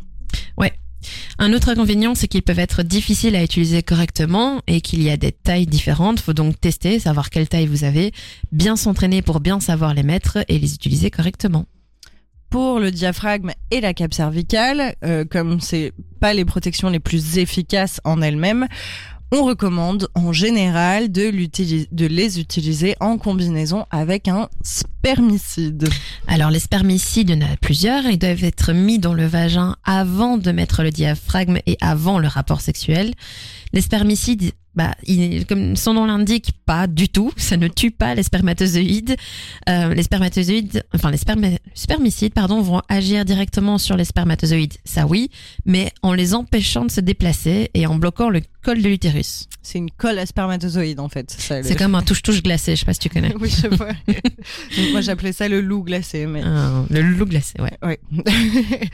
[1.38, 5.16] Un autre inconvénient, c'est qu'ils peuvent être difficiles à utiliser correctement et qu'il y a
[5.16, 6.20] des tailles différentes.
[6.20, 8.12] Faut donc tester, savoir quelle taille vous avez,
[8.52, 11.66] bien s'entraîner pour bien savoir les mettre et les utiliser correctement.
[12.50, 17.38] Pour le diaphragme et la cape cervicale, euh, comme c'est pas les protections les plus
[17.38, 18.66] efficaces en elles-mêmes,
[19.32, 25.88] on recommande en général de, de les utiliser en combinaison avec un spermicide.
[26.28, 28.04] Alors les spermicides, il y en a plusieurs.
[28.06, 32.28] Ils doivent être mis dans le vagin avant de mettre le diaphragme et avant le
[32.28, 33.14] rapport sexuel.
[33.72, 34.94] Les spermicides, bah,
[35.48, 37.32] comme son nom l'indique, pas du tout.
[37.36, 39.16] Ça ne tue pas les spermatozoïdes.
[39.68, 41.18] Euh, les spermatozoïdes, enfin les
[41.74, 44.74] spermicides, pardon, vont agir directement sur les spermatozoïdes.
[44.84, 45.30] Ça oui,
[45.64, 49.46] mais en les empêchant de se déplacer et en bloquant le col de l'utérus.
[49.62, 51.30] C'est une colle à spermatozoïdes en fait.
[51.30, 53.32] ça, le- C'est comme un touche-touche glacé, je sais pas si tu connais.
[53.40, 53.92] oui, je vois.
[54.08, 56.42] Donc, moi j'appelais ça le loup glacé, mais.
[56.44, 57.78] Ah, le loup glacé, ouais.
[57.82, 58.00] Ouais.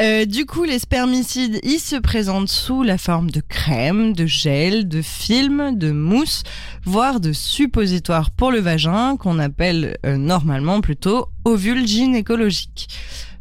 [0.00, 4.86] Euh, du coup, les spermicides, ils se présentent sous la forme de crème, de gel,
[4.88, 6.44] de film, de mousse,
[6.84, 12.88] voire de suppositoire pour le vagin, qu'on appelle euh, normalement plutôt ovule gynécologique.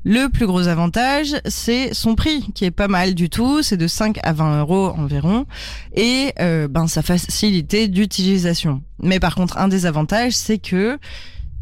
[0.09, 3.87] Le plus gros avantage, c'est son prix, qui est pas mal du tout, c'est de
[3.87, 5.45] 5 à 20 euros environ,
[5.93, 8.81] et euh, ben sa facilité d'utilisation.
[9.03, 10.97] Mais par contre, un des avantages, c'est que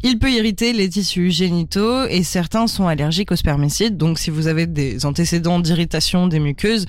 [0.04, 3.96] il peut irriter les tissus génitaux et certains sont allergiques aux spermicides.
[3.96, 6.86] Donc si vous avez des antécédents d'irritation des muqueuses,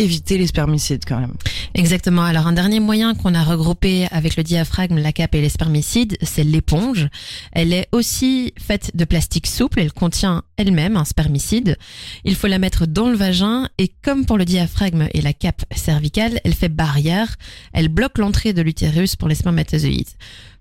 [0.00, 1.34] évitez les spermicides quand même.
[1.74, 2.22] Exactement.
[2.22, 6.16] Alors un dernier moyen qu'on a regroupé avec le diaphragme, la cape et les spermicides,
[6.22, 7.08] c'est l'éponge.
[7.52, 9.80] Elle est aussi faite de plastique souple.
[9.80, 11.76] Elle contient elle-même un spermicide.
[12.24, 15.64] Il faut la mettre dans le vagin et comme pour le diaphragme et la cape
[15.74, 17.36] cervicale, elle fait barrière.
[17.72, 20.08] Elle bloque l'entrée de l'utérus pour les spermatozoïdes.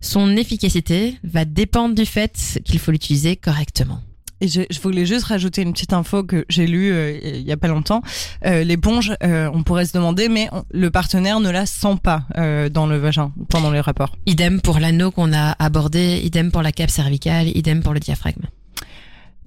[0.02, 4.02] Son efficacité va dépendre du fait qu'il faut l'utiliser correctement.
[4.41, 7.58] Et je, voulais juste rajouter une petite info que j'ai lue euh, il y a
[7.58, 8.02] pas longtemps.
[8.45, 12.23] Euh, L'éponge, euh, on pourrait se demander, mais le partenaire ne la sent pas
[12.71, 14.15] dans le vagin pendant les rapports.
[14.25, 18.43] Idem pour l'anneau qu'on a abordé, idem pour la cape cervicale, idem pour le diaphragme.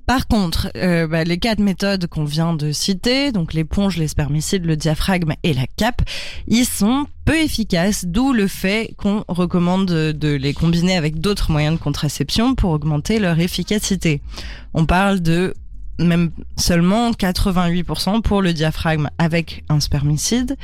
[0.07, 4.65] Par contre, euh, bah, les quatre méthodes qu'on vient de citer, donc l'éponge, les spermicides,
[4.65, 6.03] le diaphragme et la cape,
[6.49, 11.51] ils sont peu efficaces, d'où le fait qu'on recommande de, de les combiner avec d'autres
[11.51, 14.21] moyens de contraception pour augmenter leur efficacité.
[14.75, 15.55] On parle de
[15.99, 20.57] même seulement 88% pour le diaphragme avec un spermicide,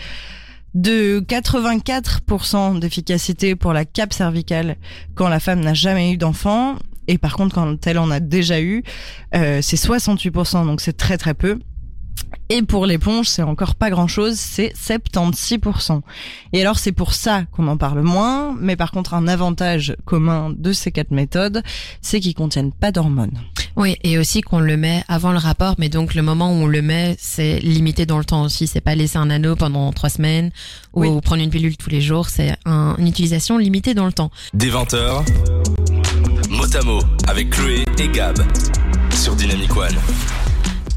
[0.75, 4.77] de 84% d'efficacité pour la cape cervicale
[5.15, 6.77] quand la femme n'a jamais eu d'enfant,
[7.09, 8.85] et par contre quand elle en a déjà eu,
[9.35, 11.59] euh, c'est 68%, donc c'est très très peu.
[12.51, 16.01] Et pour l'éponge, c'est encore pas grand chose, c'est 76%.
[16.53, 20.53] Et alors c'est pour ça qu'on en parle moins, mais par contre un avantage commun
[20.57, 21.63] de ces quatre méthodes,
[22.01, 23.39] c'est qu'ils contiennent pas d'hormones.
[23.77, 26.67] Oui, et aussi qu'on le met avant le rapport, mais donc le moment où on
[26.67, 28.67] le met, c'est limité dans le temps aussi.
[28.67, 30.51] C'est pas laisser un anneau pendant trois semaines
[30.95, 31.21] ou Oui.
[31.21, 32.29] prendre une pilule tous les jours.
[32.29, 34.31] C'est un- une utilisation limitée dans le temps.
[34.55, 36.03] Des 20h, mot
[36.51, 38.39] à mot avec Chloé et Gab
[39.13, 39.95] sur Dynamic One.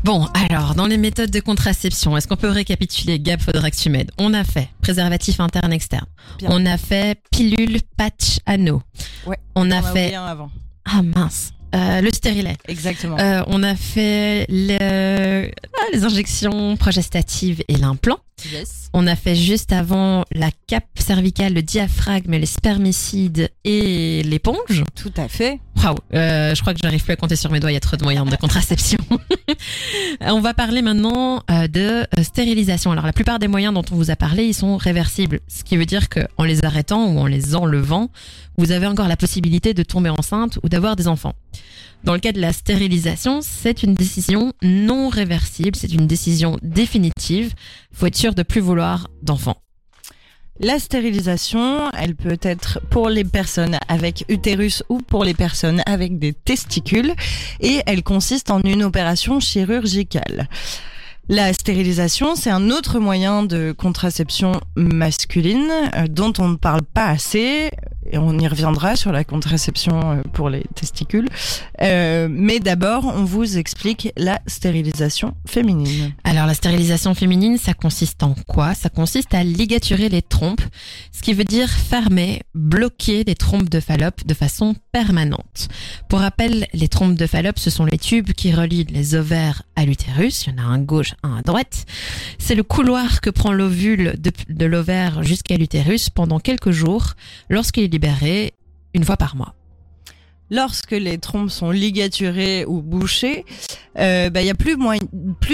[0.04, 3.90] Bon, alors, dans les méthodes de contraception, est-ce qu'on peut récapituler Gab, faudra que tu
[3.90, 4.12] m'aides.
[4.18, 6.06] On a fait préservatif interne externe.
[6.40, 6.50] Bien.
[6.52, 8.82] On a fait pilule, patch, anneau.
[9.28, 10.52] Ouais, On a On a fait oublié un avant.
[10.86, 12.58] ah mince, euh, le stérilet.
[12.68, 13.18] Exactement.
[13.20, 18.18] Euh, on a fait le- ah, les injections progestatives et l'implant.
[18.52, 18.90] yes.
[18.94, 24.84] On a fait juste avant la cape cervicale, le diaphragme, les spermicides et l'éponge.
[25.02, 25.60] Tout à fait.
[25.82, 27.82] Waouh, euh, je crois que j'arrive plus à compter sur mes doigts, il y a
[27.82, 28.98] trop de moyens de contraception.
[30.22, 32.92] on va parler maintenant euh, de stérilisation.
[32.92, 35.78] Alors la plupart des moyens dont on vous a parlé, ils sont réversibles, ce qui
[35.78, 38.10] veut dire que en les arrêtant ou en les enlevant,
[38.58, 41.34] vous avez encore la possibilité de tomber enceinte ou d'avoir des enfants.
[42.04, 47.54] Dans le cas de la stérilisation, c'est une décision non réversible, c'est une décision définitive.
[47.94, 49.62] Faut être sûr de plus vouloir d'enfants.
[50.60, 56.20] La stérilisation, elle peut être pour les personnes avec utérus ou pour les personnes avec
[56.20, 57.14] des testicules
[57.62, 60.48] et elle consiste en une opération chirurgicale.
[61.30, 67.06] La stérilisation, c'est un autre moyen de contraception masculine euh, dont on ne parle pas
[67.06, 67.70] assez
[68.12, 71.30] et on y reviendra sur la contraception euh, pour les testicules.
[71.82, 76.14] Euh, mais d'abord, on vous explique la stérilisation féminine.
[76.24, 78.74] Alors la stérilisation féminine, ça consiste en quoi?
[78.74, 80.62] Ça consiste à ligaturer les trompes,
[81.12, 85.70] ce qui veut dire fermer, bloquer les trompes de Fallope de façon permanente.
[86.10, 89.86] Pour rappel, les trompes de Fallope, ce sont les tubes qui relient les ovaires à
[89.86, 90.46] l'utérus.
[90.46, 91.86] Il y en a un à gauche, un à droite.
[92.38, 97.14] C'est le couloir que prend l'ovule de, de l'ovaire jusqu'à l'utérus pendant quelques jours
[97.50, 98.54] lorsqu'il est libéré
[98.94, 99.56] une fois par mois.
[100.50, 103.46] lorsque les trompes sont ligaturées ou bouchées,
[103.98, 104.76] euh, bah, il y a plus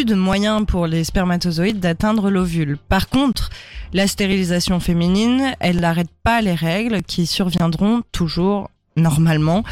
[0.06, 2.80] de moyens pour les spermatozoïdes d'atteindre l'ovule.
[2.90, 3.52] Par contre,
[3.94, 9.64] la stérilisation féminine, elle n'arrête pas les règles qui surviendront toujours normalement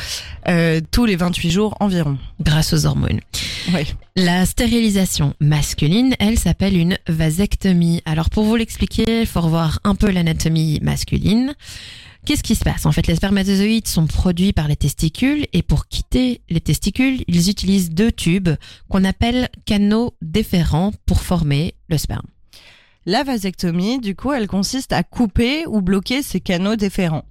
[0.47, 2.19] euh, tous les 28 jours environ.
[2.39, 3.19] Grâce aux hormones.
[3.73, 3.95] Oui.
[4.15, 8.01] La stérilisation masculine, elle s'appelle une vasectomie.
[8.05, 11.55] Alors pour vous l'expliquer, il faut revoir un peu l'anatomie masculine.
[12.25, 12.85] Qu'est-ce qui se passe?
[12.85, 17.49] En fait, les spermatozoïdes sont produits par les testicules et pour quitter les testicules, ils
[17.49, 18.49] utilisent deux tubes
[18.89, 22.25] qu'on appelle canaux déférents pour former le sperme.
[23.05, 27.25] La vasectomie, du coup, elle consiste à couper ou bloquer ces canaux déférents.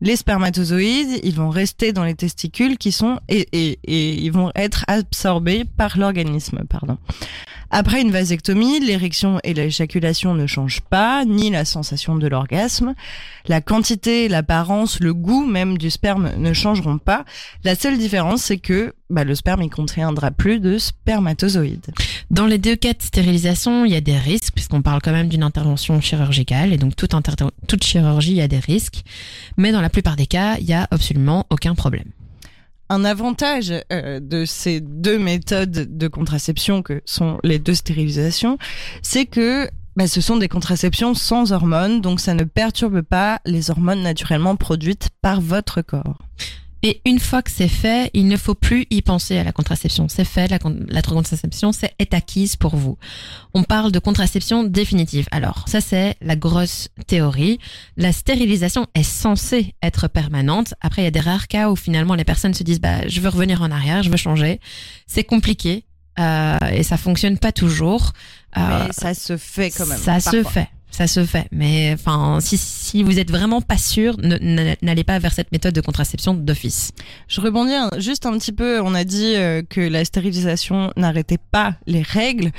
[0.00, 4.52] Les spermatozoïdes, ils vont rester dans les testicules qui sont et, et, et ils vont
[4.54, 6.98] être absorbés par l'organisme, pardon.
[7.70, 12.94] Après une vasectomie, l'érection et l'éjaculation ne changent pas, ni la sensation de l'orgasme.
[13.46, 17.24] La quantité, l'apparence, le goût même du sperme ne changeront pas.
[17.64, 21.92] La seule différence, c'est que bah, le sperme ne contiendra plus de spermatozoïdes.
[22.30, 25.28] Dans les deux cas de stérilisation, il y a des risques, puisqu'on parle quand même
[25.28, 27.14] d'une intervention chirurgicale, et donc toute,
[27.66, 29.02] toute chirurgie, il y a des risques.
[29.56, 32.10] Mais dans la plupart des cas, il n'y a absolument aucun problème
[32.90, 38.56] un avantage euh, de ces deux méthodes de contraception que sont les deux stérilisations,
[39.02, 43.70] c'est que bah, ce sont des contraceptions sans hormones, donc ça ne perturbe pas les
[43.70, 46.27] hormones naturellement produites par votre corps.
[46.82, 50.08] Et une fois que c'est fait, il ne faut plus y penser à la contraception.
[50.08, 52.98] C'est fait, la, la contraception c'est, est acquise pour vous.
[53.54, 55.26] On parle de contraception définitive.
[55.30, 57.58] Alors, ça c'est la grosse théorie.
[57.96, 60.74] La stérilisation est censée être permanente.
[60.80, 63.20] Après, il y a des rares cas où finalement les personnes se disent, bah, je
[63.20, 64.60] veux revenir en arrière, je veux changer.
[65.06, 65.84] C'est compliqué.
[66.18, 68.12] Euh, et ça fonctionne pas toujours.
[68.56, 69.98] Euh, Mais ça se fait quand même.
[69.98, 71.46] Ça se fait ça se fait.
[71.52, 76.34] Mais enfin, si, vous êtes vraiment pas sûr, n'allez pas vers cette méthode de contraception
[76.34, 76.92] d'office.
[77.28, 78.80] Je rebondis juste un petit peu.
[78.80, 82.50] On a dit euh, que la stérilisation n'arrêtait pas les règles.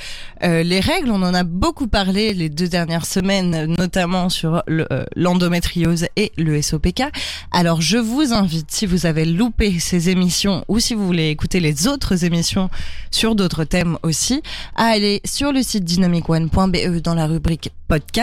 [0.44, 5.06] Euh, les règles, on en a beaucoup parlé les deux dernières semaines, notamment sur euh,
[5.16, 7.04] l'endométriose et le SOPK.
[7.52, 11.60] Alors, je vous invite, si vous avez loupé ces émissions ou si vous voulez écouter
[11.60, 12.70] les autres émissions
[13.12, 14.42] sur d'autres thèmes aussi,
[14.76, 18.19] à aller sur le site dynamicone.be dans la rubrique podcast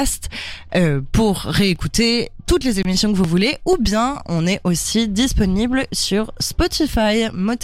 [0.74, 5.86] euh, pour réécouter toutes les émissions que vous voulez ou bien on est aussi disponible
[5.92, 7.54] sur Spotify mot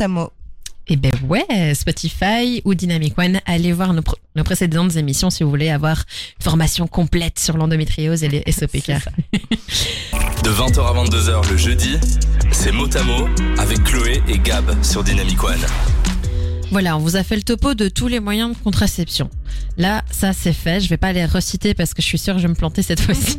[0.89, 4.03] Eh ben ouais, Spotify ou Dynamic One, allez voir nos,
[4.35, 6.05] nos, précédentes émissions si vous voulez avoir
[6.39, 8.93] une formation complète sur l'endométriose et les SOPK.
[10.43, 11.97] De 20h à 22h le jeudi,
[12.51, 15.61] c'est Motamo avec Chloé et Gab sur Dynamic One.
[16.73, 19.29] Voilà, on vous a fait le topo de tous les moyens de contraception.
[19.77, 20.81] Là, ça c'est fait.
[20.81, 22.81] Je vais pas les reciter parce que je suis sûre que je vais me planter
[22.81, 23.37] cette fois-ci.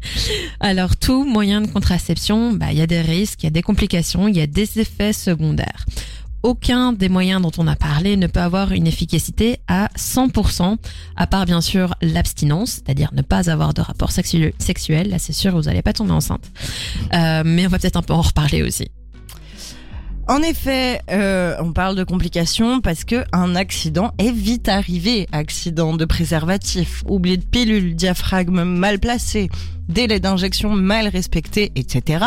[0.60, 3.62] Alors, tout moyen de contraception, bah, il y a des risques, il y a des
[3.62, 5.84] complications, il y a des effets secondaires.
[6.44, 10.76] Aucun des moyens dont on a parlé ne peut avoir une efficacité à 100%,
[11.16, 15.10] à part bien sûr l'abstinence, c'est-à-dire ne pas avoir de rapport sexuel.
[15.10, 16.48] Là, c'est sûr, vous n'allez pas tomber enceinte.
[17.14, 18.86] Euh, mais on va peut-être un peu en reparler aussi.
[20.30, 25.26] En effet, euh, on parle de complications parce que un accident est vite arrivé.
[25.32, 29.48] Accident de préservatif, oubli de pilule, diaphragme mal placé,
[29.88, 32.26] délai d'injection mal respecté, etc.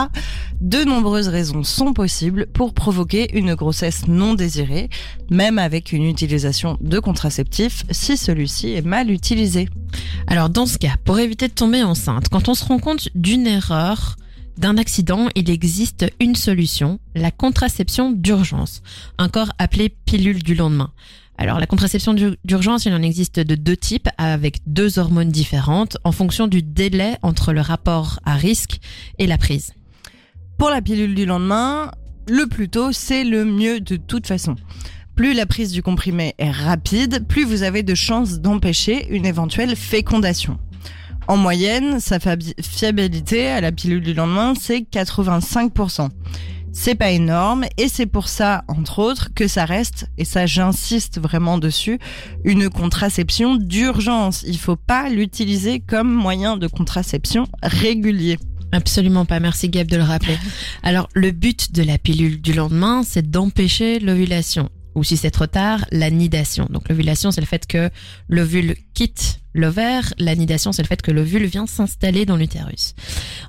[0.59, 4.89] De nombreuses raisons sont possibles pour provoquer une grossesse non désirée,
[5.31, 9.69] même avec une utilisation de contraceptifs si celui-ci est mal utilisé.
[10.27, 13.47] Alors dans ce cas, pour éviter de tomber enceinte, quand on se rend compte d'une
[13.47, 14.17] erreur,
[14.57, 18.81] d'un accident, il existe une solution, la contraception d'urgence,
[19.17, 20.91] encore appelée pilule du lendemain.
[21.37, 22.13] Alors la contraception
[22.45, 27.17] d'urgence, il en existe de deux types avec deux hormones différentes en fonction du délai
[27.23, 28.79] entre le rapport à risque
[29.17, 29.73] et la prise.
[30.57, 31.91] Pour la pilule du lendemain,
[32.29, 34.55] le plus tôt, c'est le mieux de toute façon.
[35.15, 39.75] Plus la prise du comprimé est rapide, plus vous avez de chances d'empêcher une éventuelle
[39.75, 40.59] fécondation.
[41.27, 46.09] En moyenne, sa fiabilité à la pilule du lendemain, c'est 85%.
[46.75, 51.21] C'est pas énorme et c'est pour ça, entre autres, que ça reste, et ça j'insiste
[51.21, 51.99] vraiment dessus,
[52.43, 54.43] une contraception d'urgence.
[54.47, 58.39] Il faut pas l'utiliser comme moyen de contraception régulier.
[58.71, 60.35] Absolument pas, merci Gab de le rappeler.
[60.83, 65.47] Alors le but de la pilule du lendemain, c'est d'empêcher l'ovulation ou si c'est trop
[65.47, 66.67] tard, la nidation.
[66.69, 67.89] Donc l'ovulation, c'est le fait que
[68.29, 70.13] l'ovule quitte l'ovaire.
[70.17, 72.93] La nidation, c'est le fait que l'ovule vient s'installer dans l'utérus.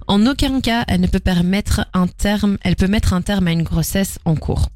[0.07, 3.53] En aucun cas, elle ne peut permettre un terme, elle peut mettre un terme à
[3.53, 4.69] une grossesse en cours.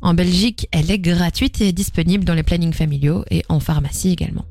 [0.00, 4.44] En Belgique, elle est gratuite et disponible dans les plannings familiaux et en pharmacie également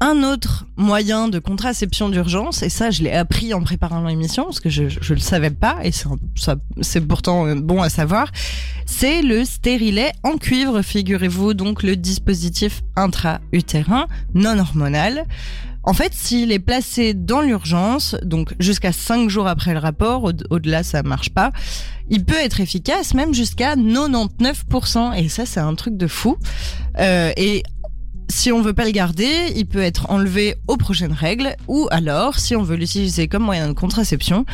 [0.00, 4.60] un autre moyen de contraception d'urgence, et ça je l'ai appris en préparant l'émission, parce
[4.60, 5.92] que je ne le savais pas, et
[6.82, 8.30] c'est pourtant euh, bon à savoir,
[8.86, 15.26] c'est le stérilet en cuivre, figurez-vous, donc le dispositif intra-utérin non hormonal.
[15.86, 20.82] En fait, s'il est placé dans l'urgence, donc jusqu'à 5 jours après le rapport, au-delà
[20.82, 21.52] ça marche pas,
[22.08, 26.38] il peut être efficace même jusqu'à 99%, et ça c'est un truc de fou.
[26.98, 27.62] Euh, et
[28.28, 32.38] si on veut pas le garder, il peut être enlevé aux prochaines règles, ou alors,
[32.38, 34.44] si on veut l'utiliser comme moyen de contraception,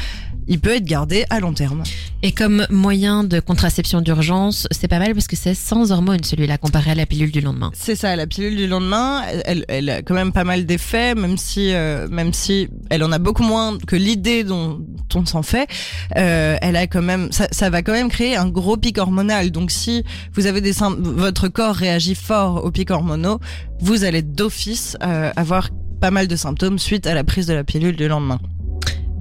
[0.51, 1.85] il peut être gardé à long terme.
[2.23, 6.59] Et comme moyen de contraception d'urgence, c'est pas mal parce que c'est sans hormones celui-là
[6.59, 7.71] comparé à la pilule du lendemain.
[7.73, 11.39] C'est ça, la pilule du lendemain, elle, elle a quand même pas mal d'effets, même
[11.39, 14.81] si, euh, même si elle en a beaucoup moins que l'idée dont,
[15.15, 15.69] on s'en fait.
[16.17, 19.53] Euh, elle a quand même, ça, ça, va quand même créer un gros pic hormonal.
[19.53, 23.39] Donc si vous avez des votre corps réagit fort aux pics hormonaux,
[23.81, 25.71] vous allez d'office euh, avoir
[26.01, 28.41] pas mal de symptômes suite à la prise de la pilule du lendemain.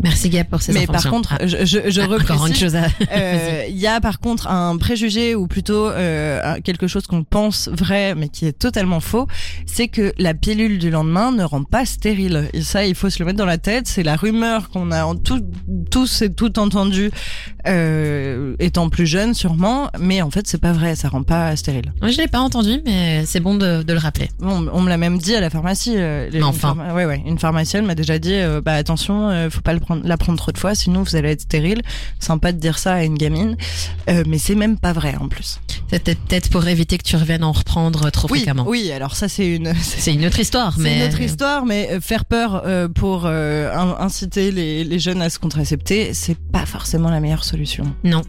[0.01, 1.45] Merci Gab pour ces Mais par contre, ah.
[1.45, 2.87] je, je, je ah, Encore une chose à...
[3.11, 7.69] euh, Il y a par contre un préjugé ou plutôt euh, quelque chose qu'on pense
[7.69, 9.27] vrai mais qui est totalement faux,
[9.65, 12.49] c'est que la pilule du lendemain ne rend pas stérile.
[12.53, 13.87] Et ça, il faut se le mettre dans la tête.
[13.87, 15.41] C'est la rumeur qu'on a tout,
[15.89, 17.11] tous et tout entendu
[17.67, 21.93] euh, étant plus jeune sûrement, mais en fait c'est pas vrai, ça rend pas stérile.
[22.01, 24.29] Moi je l'ai pas entendu, mais c'est bon de, de, le rappeler.
[24.39, 25.95] Bon, on me l'a même dit à la pharmacie.
[25.97, 29.61] Euh, les, enfin, une ouais, ouais, une pharmacienne m'a déjà dit, euh, bah attention, faut
[29.61, 31.81] pas le prendre, la prendre trop de fois, sinon vous allez être stérile.
[32.19, 33.57] Sympa de dire ça à une gamine,
[34.09, 35.59] euh, mais c'est même pas vrai en plus.
[35.89, 38.65] C'était peut-être pour éviter que tu reviennes en reprendre trop oui, fréquemment.
[38.67, 42.25] Oui, alors ça c'est une, c'est une autre histoire, mais une autre histoire, mais faire
[42.25, 42.63] peur
[42.95, 47.83] pour inciter les, les jeunes à se contracepter, c'est pas forcément la meilleure solution.
[48.03, 48.21] Non.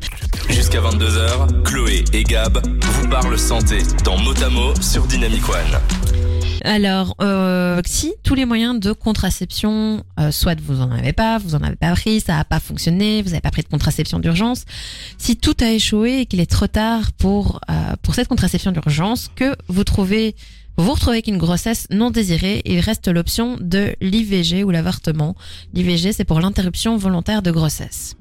[0.49, 6.30] Jusqu'à 22h, Chloé et Gab vous parlent santé dans Motamo sur Dynamic One.
[6.65, 11.55] Alors, euh, si tous les moyens de contraception, euh, soit vous en avez pas, vous
[11.55, 14.65] en avez pas pris, ça a pas fonctionné, vous n'avez pas pris de contraception d'urgence,
[15.19, 19.31] si tout a échoué et qu'il est trop tard pour euh, pour cette contraception d'urgence,
[19.35, 20.35] que vous trouvez
[20.77, 25.35] vous retrouvez avec une grossesse non désirée, il reste l'option de l'IVG ou l'avortement.
[25.75, 28.17] L'IVG, c'est pour l'interruption volontaire de grossesse.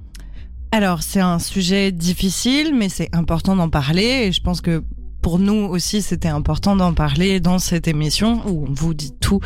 [0.71, 4.25] Alors, c'est un sujet difficile, mais c'est important d'en parler.
[4.25, 4.83] Et je pense que
[5.21, 9.39] pour nous aussi, c'était important d'en parler dans cette émission où on vous dit tout,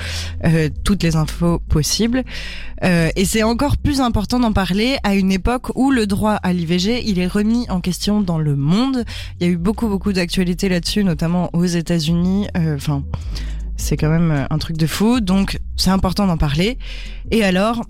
[0.46, 2.24] euh, toutes les infos possibles.
[2.84, 6.54] Euh, et c'est encore plus important d'en parler à une époque où le droit à
[6.54, 9.04] l'IVG, il est remis en question dans le monde.
[9.40, 12.48] Il y a eu beaucoup, beaucoup d'actualités là-dessus, notamment aux États-Unis.
[12.58, 13.04] Euh, enfin,
[13.76, 15.22] c'est quand même un truc de fou.
[15.22, 16.78] Donc, c'est important d'en parler.
[17.32, 17.84] Et alors,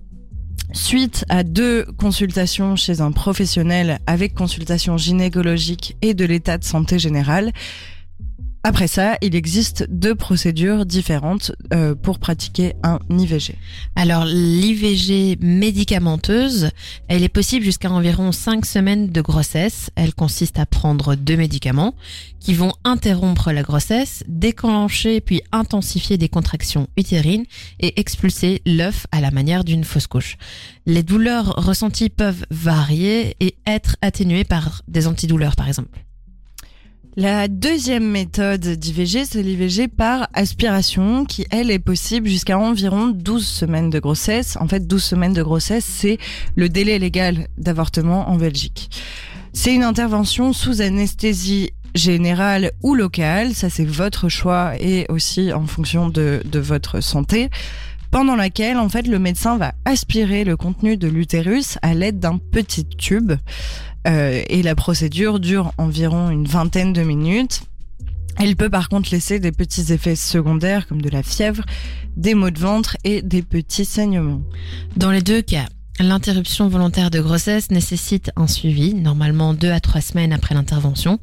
[0.74, 6.98] Suite à deux consultations chez un professionnel avec consultation gynécologique et de l'état de santé
[6.98, 7.52] général,
[8.66, 13.56] après ça, il existe deux procédures différentes euh, pour pratiquer un IVG.
[13.98, 16.70] Alors l'IVG médicamenteuse,
[17.10, 19.90] elle est possible jusqu'à environ 5 semaines de grossesse.
[19.96, 21.94] Elle consiste à prendre deux médicaments
[22.40, 27.44] qui vont interrompre la grossesse, déclencher puis intensifier des contractions utérines
[27.82, 30.38] et expulser l'œuf à la manière d'une fausse couche.
[30.86, 36.00] Les douleurs ressenties peuvent varier et être atténuées par des antidouleurs par exemple.
[37.16, 43.46] La deuxième méthode d'IVG, c'est l'IVG par aspiration, qui elle est possible jusqu'à environ 12
[43.46, 44.58] semaines de grossesse.
[44.60, 46.18] En fait, 12 semaines de grossesse, c'est
[46.56, 48.90] le délai légal d'avortement en Belgique.
[49.54, 55.68] C'est une intervention sous anesthésie générale ou locale, ça c'est votre choix et aussi en
[55.68, 57.52] fonction de, de votre santé
[58.10, 62.40] pendant laquelle en fait le médecin va aspirer le contenu de l'utérus à l'aide d'un
[62.40, 63.34] petit tube.
[64.08, 67.62] Euh, et la procédure dure environ une vingtaine de minutes.
[68.38, 71.64] Elle peut par contre laisser des petits effets secondaires comme de la fièvre,
[72.18, 74.42] des maux de ventre et des petits saignements.
[74.98, 75.68] Dans les deux cas,
[76.00, 81.20] l'interruption volontaire de grossesse nécessite un suivi, normalement deux à trois semaines après l'intervention.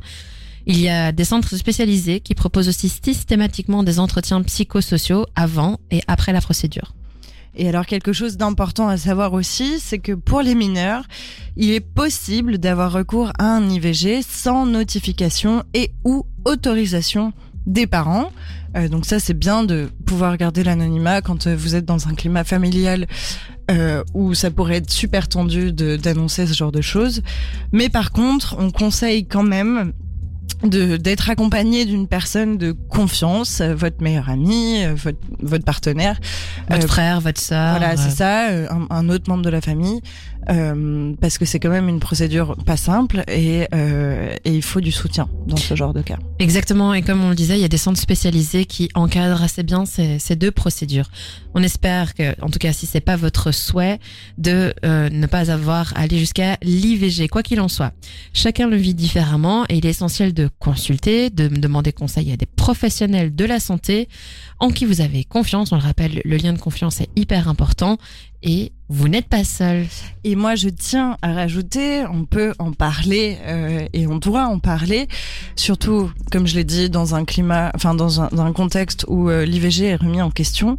[0.66, 6.01] Il y a des centres spécialisés qui proposent aussi systématiquement des entretiens psychosociaux avant et
[6.07, 6.95] après la procédure.
[7.57, 11.05] Et alors quelque chose d'important à savoir aussi, c'est que pour les mineurs,
[11.57, 17.32] il est possible d'avoir recours à un IVG sans notification et ou autorisation
[17.66, 18.30] des parents.
[18.76, 22.14] Euh, donc ça c'est bien de pouvoir garder l'anonymat quand euh, vous êtes dans un
[22.14, 23.09] climat familial
[23.70, 27.22] euh, où ça pourrait être super tendu d'annoncer ce genre de choses.
[27.72, 29.92] Mais par contre, on conseille quand même
[30.63, 36.21] d'être accompagné d'une personne de confiance, euh, votre meilleur ami, euh, votre, votre partenaire,
[36.69, 37.79] votre euh, frère, votre sœur.
[37.79, 40.01] Voilà, c'est ça, un, un, autre membre de la famille,
[40.51, 44.80] euh, parce que c'est quand même une procédure pas simple et, euh, et il faut
[44.80, 46.18] du soutien dans ce genre de cas.
[46.38, 49.62] Exactement, et comme on le disait, il y a des centres spécialisés qui encadrent assez
[49.62, 51.11] bien ces, deux procédures.
[51.55, 53.98] On espère que, en tout cas, si c'est pas votre souhait,
[54.38, 57.92] de euh, ne pas avoir à aller jusqu'à l'IVG, quoi qu'il en soit.
[58.32, 62.46] Chacun le vit différemment et il est essentiel de consulter, de demander conseil à des
[62.46, 64.09] professionnels de la santé
[64.59, 65.72] en qui vous avez confiance.
[65.72, 67.98] On le rappelle, le lien de confiance est hyper important
[68.43, 69.86] et vous n'êtes pas seul.
[70.24, 74.59] Et moi, je tiens à rajouter, on peut en parler euh, et on doit en
[74.59, 75.09] parler,
[75.57, 79.84] surtout, comme je l'ai dit, dans un climat, enfin dans un, contexte où euh, l'IVG
[79.84, 80.78] est remis en question.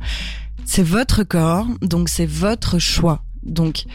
[0.66, 3.24] C'est votre corps, donc c'est votre choix.
[3.44, 3.86] Donc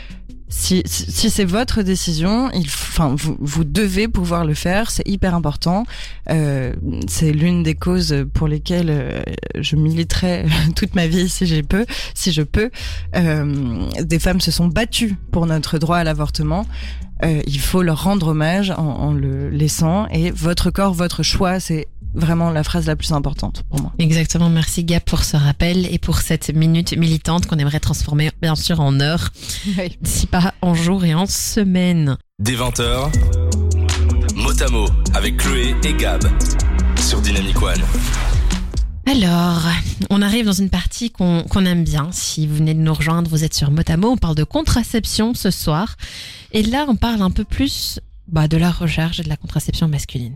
[0.48, 4.90] Si, si, si c'est votre décision, il, enfin, vous, vous devez pouvoir le faire.
[4.90, 5.84] C'est hyper important.
[6.30, 6.72] Euh,
[7.08, 9.22] c'est l'une des causes pour lesquelles euh,
[9.56, 11.84] je militerai toute ma vie si j'ai peux,
[12.14, 12.70] si je peux.
[13.16, 16.66] Euh, des femmes se sont battues pour notre droit à l'avortement.
[17.24, 20.06] Euh, il faut leur rendre hommage en, en le laissant.
[20.08, 23.92] Et votre corps, votre choix, c'est vraiment la phrase la plus importante pour moi.
[23.98, 28.56] Exactement, merci Gab pour ce rappel et pour cette minute militante qu'on aimerait transformer bien
[28.56, 29.30] sûr en heure,
[30.02, 32.16] si pas en jour et en semaine.
[32.38, 33.12] Des 20h,
[34.34, 36.24] mot à mot avec Chloé et Gab
[36.98, 37.82] sur Dynamic One.
[39.08, 39.62] Alors,
[40.10, 42.08] on arrive dans une partie qu'on qu'on aime bien.
[42.10, 44.10] Si vous venez de nous rejoindre, vous êtes sur Motamo.
[44.10, 45.96] On parle de contraception ce soir.
[46.50, 49.86] Et là, on parle un peu plus bah, de la recherche et de la contraception
[49.86, 50.34] masculine.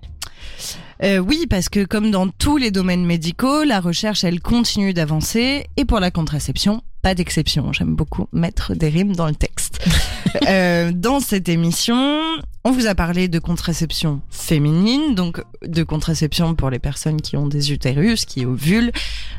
[1.02, 5.66] Euh, oui, parce que comme dans tous les domaines médicaux, la recherche, elle continue d'avancer.
[5.78, 7.72] Et pour la contraception, pas d'exception.
[7.72, 9.78] J'aime beaucoup mettre des rimes dans le texte.
[10.48, 12.20] euh, dans cette émission,
[12.64, 17.46] on vous a parlé de contraception féminine, donc de contraception pour les personnes qui ont
[17.46, 18.92] des utérus, qui ovulent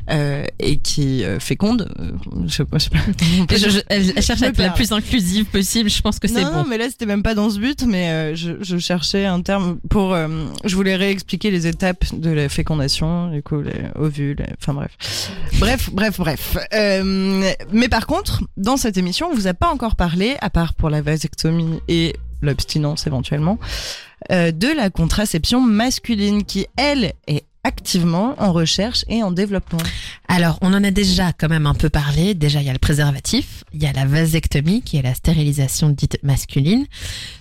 [0.09, 1.87] euh, et qui euh, fécondent.
[1.99, 2.11] Euh,
[2.47, 3.55] je je.
[3.57, 5.89] Je- je- elle, cherche à être la plus inclusive possible.
[5.89, 6.57] Je pense que c'est non, bon.
[6.59, 10.15] non, mais là c'était même pas dans ce but, mais je, cherchais un terme pour.
[10.65, 14.91] je voulais réexpliquer les étapes de la fécondation, du coup les ovules, les- enfin bref,
[15.59, 16.57] bref, bref, bref.
[16.73, 20.73] Euh, mais par contre, dans cette émission, on vous a pas encore parlé, à part
[20.73, 23.59] pour la vasectomie et l'abstinence éventuellement,
[24.31, 29.79] euh, de la contraception masculine qui elle est activement en recherche et en développement.
[30.27, 32.33] Alors, on en a déjà quand même un peu parlé.
[32.33, 35.89] Déjà, il y a le préservatif, il y a la vasectomie, qui est la stérilisation
[35.89, 36.87] dite masculine.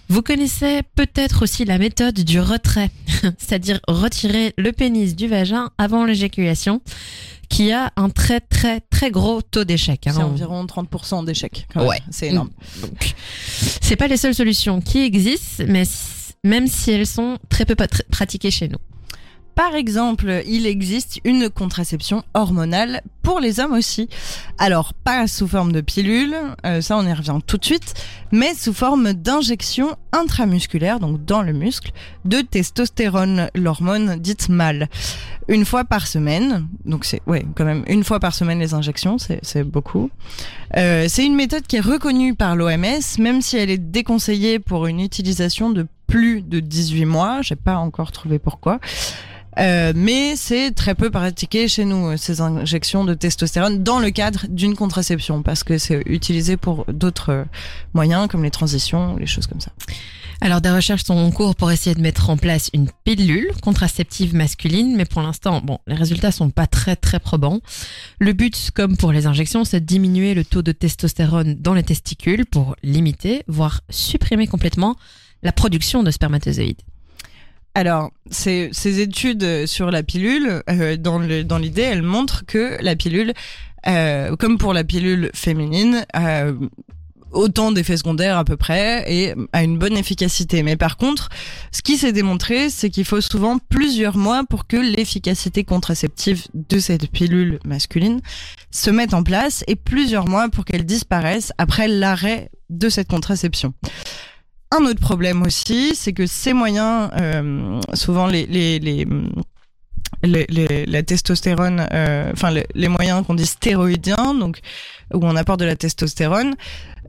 [0.08, 2.90] Vous connaissez peut-être aussi la méthode du retrait,
[3.38, 6.82] c'est-à-dire retirer le pénis du vagin avant l'éjaculation,
[7.50, 10.06] qui a un très très très gros taux d'échec.
[10.06, 10.12] hein.
[10.14, 11.66] C'est On- environ 30% d'échecs.
[11.76, 11.98] Ouais.
[12.10, 12.48] c'est énorme.
[12.80, 13.14] Donc,
[13.82, 15.82] c'est pas les seules solutions qui existent, mais
[16.44, 17.74] même si elles sont très peu
[18.10, 18.78] pratiquées chez nous.
[19.60, 24.08] Par exemple, il existe une contraception hormonale pour les hommes aussi.
[24.56, 26.34] Alors, pas sous forme de pilule,
[26.64, 27.92] euh, ça on y revient tout de suite,
[28.32, 31.92] mais sous forme d'injection intramusculaire, donc dans le muscle,
[32.24, 34.88] de testostérone, l'hormone dite mâle.
[35.46, 39.18] Une fois par semaine, donc c'est ouais quand même une fois par semaine les injections,
[39.18, 40.08] c'est beaucoup.
[40.78, 44.86] Euh, c'est une méthode qui est reconnue par l'OMS, même si elle est déconseillée pour
[44.86, 47.42] une utilisation de plus de 18 mois.
[47.42, 48.80] J'ai pas encore trouvé pourquoi.
[49.60, 54.10] Euh, mais c'est très peu pratiqué chez nous, euh, ces injections de testostérone, dans le
[54.10, 57.44] cadre d'une contraception, parce que c'est utilisé pour d'autres euh,
[57.92, 59.70] moyens, comme les transitions, les choses comme ça.
[60.40, 64.34] Alors, des recherches sont en cours pour essayer de mettre en place une pilule contraceptive
[64.34, 67.60] masculine, mais pour l'instant, bon, les résultats sont pas très très probants.
[68.18, 71.82] Le but, comme pour les injections, c'est de diminuer le taux de testostérone dans les
[71.82, 74.96] testicules pour limiter, voire supprimer complètement
[75.42, 76.80] la production de spermatozoïdes.
[77.74, 82.96] Alors, ces, études sur la pilule, euh, dans le- dans l'idée, elles montrent que la
[82.96, 83.32] pilule,
[83.86, 86.52] euh, comme pour la pilule féminine, euh,
[87.32, 90.64] autant d'effets secondaires à peu près et a une bonne efficacité.
[90.64, 91.28] Mais par contre,
[91.70, 96.80] ce qui s'est démontré, c'est qu'il faut souvent plusieurs mois pour que l'efficacité contraceptive de
[96.80, 98.20] cette pilule masculine
[98.72, 103.74] se mette en place et plusieurs mois pour qu'elle disparaisse après l'arrêt de cette contraception.
[104.72, 109.04] Un autre problème aussi, c'est que ces moyens, euh, souvent les, les, les,
[110.22, 114.60] les- la testostérone, euh, enfin les, les moyens qu'on dit stéroïdiens, donc
[115.12, 116.54] où on apporte de la testostérone,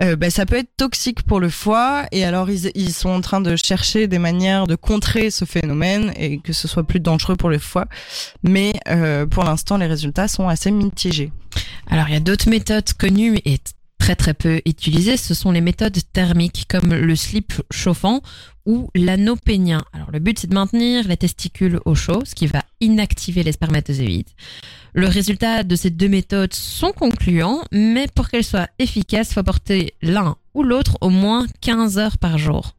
[0.01, 2.05] euh, ben, ça peut être toxique pour le foie.
[2.11, 6.13] Et alors ils, ils sont en train de chercher des manières de contrer ce phénomène
[6.15, 7.85] et que ce soit plus dangereux pour le foie.
[8.41, 11.31] Mais euh, pour l'instant, les résultats sont assez mitigés.
[11.87, 13.59] Alors, il y a d'autres méthodes connues et
[14.15, 15.17] très peu utilisées.
[15.17, 18.21] Ce sont les méthodes thermiques comme le slip chauffant
[18.65, 19.83] ou l'anneau pénien.
[19.93, 23.51] Alors, le but, c'est de maintenir les testicules au chaud, ce qui va inactiver les
[23.51, 24.29] spermatozoïdes.
[24.93, 29.43] Le résultat de ces deux méthodes sont concluants, mais pour qu'elles soient efficaces, il faut
[29.43, 32.75] porter l'un ou l'autre au moins 15 heures par jour.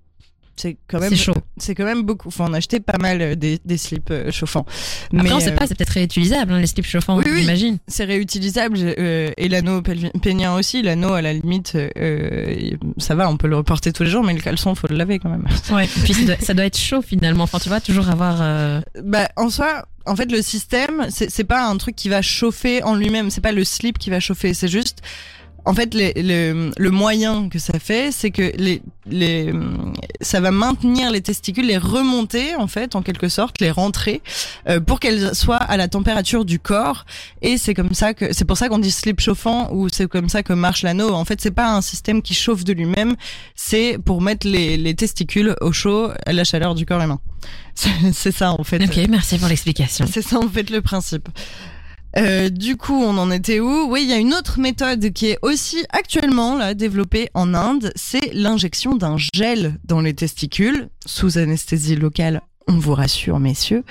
[0.62, 1.34] C'est quand même C'est chaud.
[1.56, 2.30] c'est quand même beaucoup.
[2.30, 4.64] Faut en acheter pas mal euh, des, des slips euh, chauffants.
[5.12, 7.40] Après, Mais, on sait euh, pas, c'est peut-être réutilisable, hein, les slips chauffants, Oui, oui.
[7.40, 7.78] j'imagine.
[7.88, 10.82] c'est réutilisable euh, et l'anneau pénien aussi.
[10.82, 14.34] L'anneau, à la limite, euh, ça va, on peut le reporter tous les jours, mais
[14.34, 15.46] le caleçon, faut le laver quand même.
[15.72, 15.86] Ouais.
[15.86, 17.44] Et puis, ça doit, ça doit être chaud finalement.
[17.44, 18.38] Enfin, tu vois, toujours avoir.
[18.40, 22.82] euh, Bah, en soi, en fait, le système, c'est pas un truc qui va chauffer
[22.84, 23.30] en lui-même.
[23.30, 24.54] C'est pas le slip qui va chauffer.
[24.54, 24.98] C'est juste
[25.64, 29.52] En fait, les, les- le moyen que ça fait, c'est que les, les,
[30.20, 34.22] ça va maintenir les testicules, les remonter en fait, en quelque sorte, les rentrer,
[34.68, 37.04] euh, pour qu'elles soient à la température du corps.
[37.42, 40.28] Et c'est comme ça que, c'est pour ça qu'on dit slip chauffant ou c'est comme
[40.28, 41.10] ça que marche l'anneau.
[41.14, 43.14] En fait, c'est pas un système qui chauffe de lui-même,
[43.54, 47.20] c'est pour mettre les, les testicules au chaud à la chaleur du corps humain.
[47.74, 48.84] C'est c'est ça en fait.
[48.84, 50.04] Ok, merci pour l'explication.
[50.08, 51.28] C'est ça en fait le principe.
[52.16, 53.86] Euh, du coup, on en était où?
[53.90, 57.92] Oui, il y a une autre méthode qui est aussi actuellement là développée en Inde,
[57.96, 62.42] c'est l'injection d'un gel dans les testicules sous anesthésie locale.
[62.68, 63.84] On vous rassure, messieurs,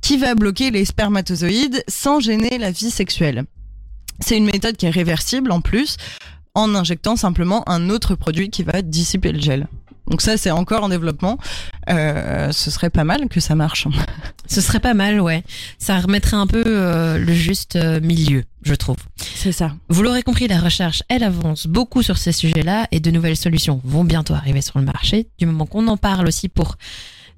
[0.00, 3.44] qui va bloquer les spermatozoïdes sans gêner la vie sexuelle.
[4.20, 5.96] C'est une méthode qui est réversible en plus,
[6.54, 9.68] en injectant simplement un autre produit qui va dissiper le gel.
[10.08, 11.38] Donc ça, c'est encore en développement.
[11.90, 13.86] Euh, ce serait pas mal que ça marche.
[14.48, 15.44] Ce serait pas mal, ouais.
[15.78, 18.96] Ça remettrait un peu euh, le juste euh, milieu, je trouve.
[19.16, 19.74] C'est ça.
[19.88, 23.80] Vous l'aurez compris, la recherche, elle avance beaucoup sur ces sujets-là et de nouvelles solutions
[23.84, 26.76] vont bientôt arriver sur le marché, du moment qu'on en parle aussi pour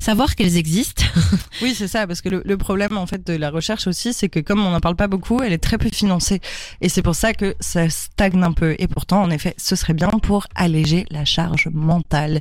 [0.01, 1.05] savoir qu'elles existent.
[1.63, 4.31] Oui, c'est ça, parce que le, le problème en fait de la recherche aussi, c'est
[4.31, 6.41] que comme on n'en parle pas beaucoup, elle est très peu financée,
[6.81, 8.75] et c'est pour ça que ça stagne un peu.
[8.79, 12.41] Et pourtant, en effet, ce serait bien pour alléger la charge mentale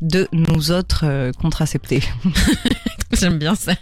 [0.00, 2.02] de nous autres euh, contraceptés.
[3.20, 3.72] J'aime bien ça.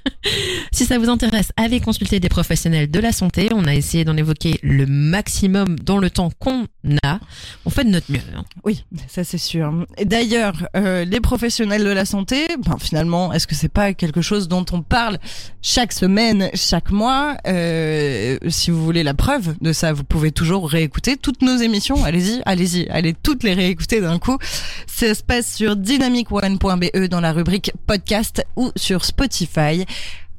[0.72, 3.48] Si ça vous intéresse, allez consulter des professionnels de la santé.
[3.54, 6.66] On a essayé d'en évoquer le maximum dans le temps qu'on
[7.02, 7.20] a.
[7.66, 8.20] On fait de notre mieux.
[8.36, 8.44] hein.
[8.64, 9.86] Oui, ça c'est sûr.
[10.02, 14.48] D'ailleurs, euh, les professionnels de la santé, ben, finalement, est-ce que c'est pas quelque chose
[14.48, 15.18] dont on parle
[15.62, 17.36] chaque semaine, chaque mois?
[17.46, 22.02] Euh, Si vous voulez la preuve de ça, vous pouvez toujours réécouter toutes nos émissions.
[22.04, 24.38] Allez-y, allez-y, allez toutes les réécouter d'un coup.
[24.86, 29.04] Ça se passe sur dynamicone.be dans la rubrique podcast ou sur.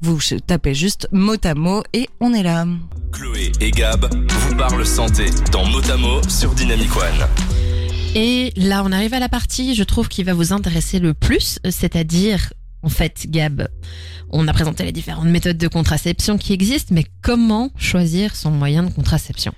[0.02, 2.66] Vous tapez juste mot à mot et on est là.
[3.12, 7.28] Chloé et Gab vous parlent santé dans Motamo sur Dynamic One.
[8.14, 11.58] Et là, on arrive à la partie, je trouve, qui va vous intéresser le plus,
[11.64, 12.52] c'est-à-dire,
[12.82, 13.68] en fait, Gab,
[14.30, 18.84] on a présenté les différentes méthodes de contraception qui existent, mais comment choisir son moyen
[18.84, 19.52] de contraception?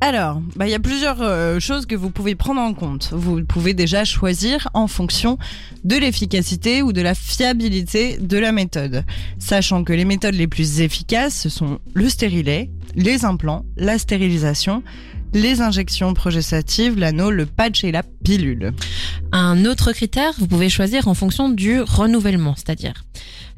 [0.00, 3.10] Alors, bah, il y a plusieurs euh, choses que vous pouvez prendre en compte.
[3.12, 5.38] Vous pouvez déjà choisir en fonction
[5.84, 9.04] de l'efficacité ou de la fiabilité de la méthode,
[9.38, 14.82] sachant que les méthodes les plus efficaces ce sont le stérilet, les implants, la stérilisation,
[15.32, 18.72] les injections progestatives, l'anneau, le patch et la pilule.
[19.32, 23.04] Un autre critère, vous pouvez choisir en fonction du renouvellement, c'est-à-dire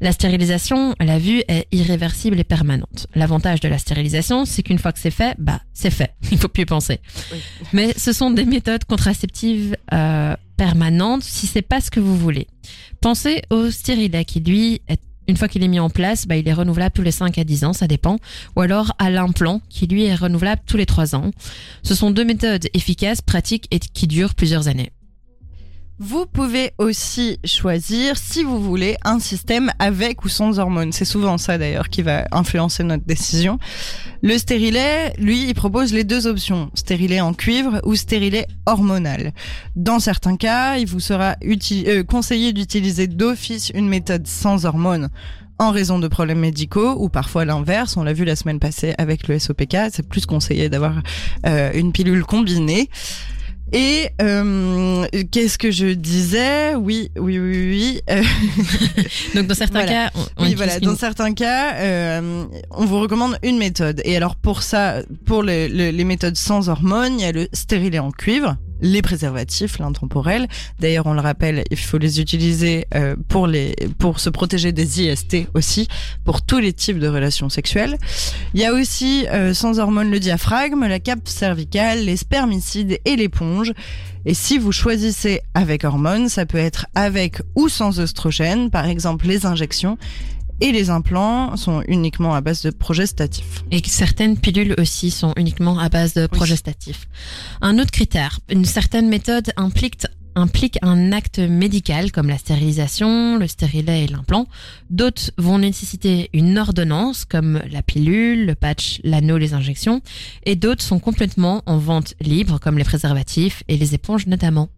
[0.01, 3.07] la stérilisation, la vue est irréversible et permanente.
[3.15, 6.13] L'avantage de la stérilisation, c'est qu'une fois que c'est fait, bah c'est fait.
[6.31, 6.99] Il faut plus y penser.
[7.31, 7.39] Oui.
[7.73, 12.47] Mais ce sont des méthodes contraceptives euh, permanentes si c'est pas ce que vous voulez.
[13.01, 16.47] Pensez au stérilet qui lui est une fois qu'il est mis en place, bah, il
[16.47, 18.17] est renouvelable tous les 5 à 10 ans, ça dépend.
[18.55, 21.31] Ou alors à l'implant, qui lui est renouvelable tous les 3 ans.
[21.83, 24.91] Ce sont deux méthodes efficaces, pratiques et qui durent plusieurs années.
[25.99, 30.91] Vous pouvez aussi choisir, si vous voulez, un système avec ou sans hormones.
[30.91, 33.57] C'est souvent ça d'ailleurs qui va influencer notre décision.
[34.21, 39.33] Le stérilet, lui, il propose les deux options, stérilet en cuivre ou stérilet hormonal.
[39.75, 45.09] Dans certains cas, il vous sera euh, conseillé d'utiliser d'office une méthode sans hormones
[45.57, 47.97] en raison de problèmes médicaux ou parfois l'inverse.
[47.97, 51.01] On l'a vu la semaine passée avec le SOPK, c'est plus conseillé d'avoir
[51.47, 52.87] euh, une pilule combinée.
[53.73, 56.75] Et euh, qu'est-ce que je disais?
[56.75, 58.01] Oui, oui, oui, oui.
[58.09, 58.23] euh,
[59.35, 60.09] Donc dans certains Voilà.
[60.09, 60.79] cas, on, oui, voilà.
[60.79, 64.01] Dans certains cas, euh, on vous recommande une méthode.
[64.05, 67.47] Et alors pour ça, pour le- le- les méthodes sans hormones, il y a le
[67.53, 70.47] stérilet en cuivre, les préservatifs, l'intemporel.
[70.79, 75.01] D'ailleurs, on le rappelle, il faut les utiliser euh, pour les pour se protéger des
[75.01, 75.87] IST aussi,
[76.23, 77.97] pour tous les types de relations sexuelles.
[78.53, 83.15] Il y a aussi euh, sans hormones le diaphragme, la cape cervicale, les spermicides et
[83.15, 83.73] l'éponge.
[84.25, 89.25] Et si vous choisissez avec hormones, ça peut être avec ou sans oestrogène, par exemple
[89.25, 89.97] les injections.
[90.59, 93.63] Et les implants sont uniquement à base de progestatifs.
[93.71, 97.07] Et certaines pilules aussi sont uniquement à base de progestatifs.
[97.61, 100.05] Un autre critère, une certaine méthode implique
[100.37, 104.47] implique un acte médical comme la stérilisation, le stérilet et l'implant.
[104.89, 110.01] D'autres vont nécessiter une ordonnance comme la pilule, le patch, l'anneau, les injections.
[110.45, 114.69] Et d'autres sont complètement en vente libre comme les préservatifs et les éponges notamment.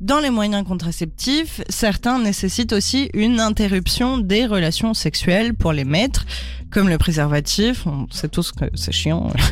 [0.00, 6.26] Dans les moyens contraceptifs, certains nécessitent aussi une interruption des relations sexuelles pour les mettre,
[6.70, 7.86] comme le préservatif.
[7.86, 9.28] On sait tous que c'est chiant.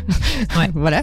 [0.56, 0.70] Ouais.
[0.74, 1.02] voilà.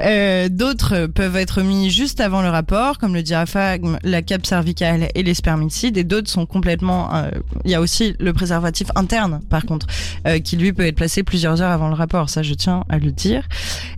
[0.00, 5.08] Euh, D'autres peuvent être mis juste avant le rapport, comme le diaphragme, la cape cervicale
[5.14, 5.96] et les spermicides.
[5.96, 7.14] Et d'autres sont complètement.
[7.14, 7.30] euh,
[7.64, 9.86] Il y a aussi le préservatif interne, par contre,
[10.26, 12.30] euh, qui lui peut être placé plusieurs heures avant le rapport.
[12.30, 13.46] Ça, je tiens à le dire.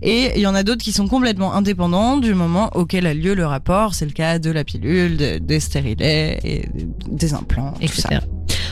[0.03, 3.33] Et il y en a d'autres qui sont complètement indépendants du moment auquel a lieu
[3.33, 3.95] le rapport.
[3.95, 6.65] C'est le cas de la pilule, de- des stérilets et
[7.09, 8.09] des implants, tout ça.
[8.09, 8.21] etc.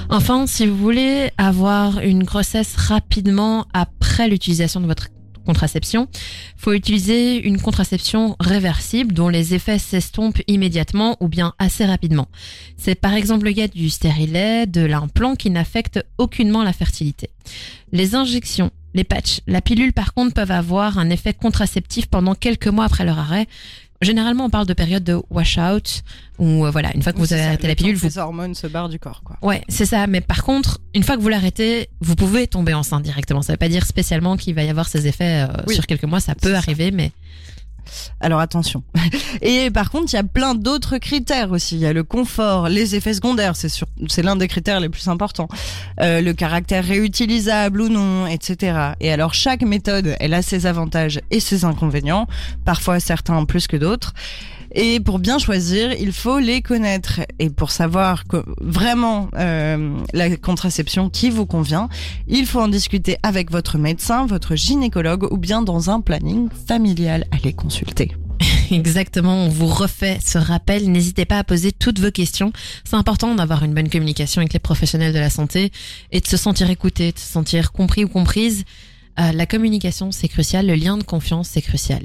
[0.09, 5.07] Enfin, si vous voulez avoir une grossesse rapidement après l'utilisation de votre
[5.45, 6.07] contraception,
[6.57, 12.27] faut utiliser une contraception réversible dont les effets s'estompent immédiatement ou bien assez rapidement.
[12.77, 17.29] C'est par exemple le cas du stérilet, de l'implant qui n'affecte aucunement la fertilité.
[17.91, 22.67] Les injections, les patchs, la pilule par contre peuvent avoir un effet contraceptif pendant quelques
[22.67, 23.47] mois après leur arrêt.
[24.01, 26.01] Généralement, on parle de période de washout
[26.39, 28.55] où euh, voilà, une fois que Oui, vous avez arrêté la pilule, vous les hormones
[28.55, 29.37] se barrent du corps, quoi.
[29.43, 30.07] Ouais, c'est ça.
[30.07, 33.41] Mais par contre, une fois que vous l'arrêtez, vous pouvez tomber enceinte directement.
[33.41, 35.75] Ça veut pas dire spécialement qu'il va y avoir ces effets euh, Oui.
[35.75, 36.19] sur quelques mois.
[36.19, 36.57] Ça peut ça.
[36.57, 37.11] arriver, mais
[38.19, 38.83] Alors attention.
[39.41, 41.75] Et par contre, il y a plein d'autres critères aussi.
[41.75, 43.69] Il y a le confort, les effets secondaires, c'est
[44.07, 45.47] c'est l'un des critères les plus importants.
[45.99, 48.93] Euh, le caractère réutilisable ou non, etc.
[48.99, 52.27] Et alors chaque méthode, elle a ses avantages et ses inconvénients,
[52.65, 54.13] parfois certains plus que d'autres.
[54.73, 57.21] Et pour bien choisir, il faut les connaître.
[57.39, 61.89] Et pour savoir que vraiment euh, la contraception qui vous convient,
[62.27, 67.25] il faut en discuter avec votre médecin, votre gynécologue ou bien dans un planning familial
[67.31, 68.11] à les consulter.
[68.71, 70.89] exactement, on vous refait ce rappel.
[70.89, 72.53] N'hésitez pas à poser toutes vos questions.
[72.85, 75.71] C'est important d'avoir une bonne communication avec les professionnels de la santé
[76.11, 78.63] et de se sentir écouté, de se sentir compris ou comprise.
[79.19, 80.65] Euh, la communication, c'est crucial.
[80.65, 82.01] Le lien de confiance, c'est crucial.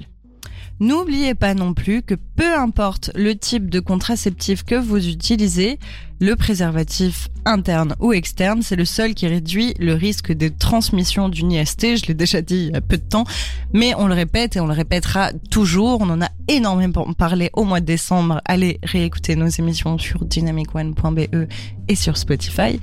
[0.79, 5.79] N'oubliez pas non plus que peu importe le type de contraceptif que vous utilisez,
[6.21, 11.53] le préservatif interne ou externe, c'est le seul qui réduit le risque de transmission d'une
[11.53, 11.97] IST.
[11.97, 13.25] Je l'ai déjà dit il y a peu de temps,
[13.73, 16.01] mais on le répète et on le répétera toujours.
[16.03, 18.43] On en a énormément parlé au mois de décembre.
[18.45, 21.47] Allez réécouter nos émissions sur dynamicone.be
[21.89, 22.81] et sur Spotify.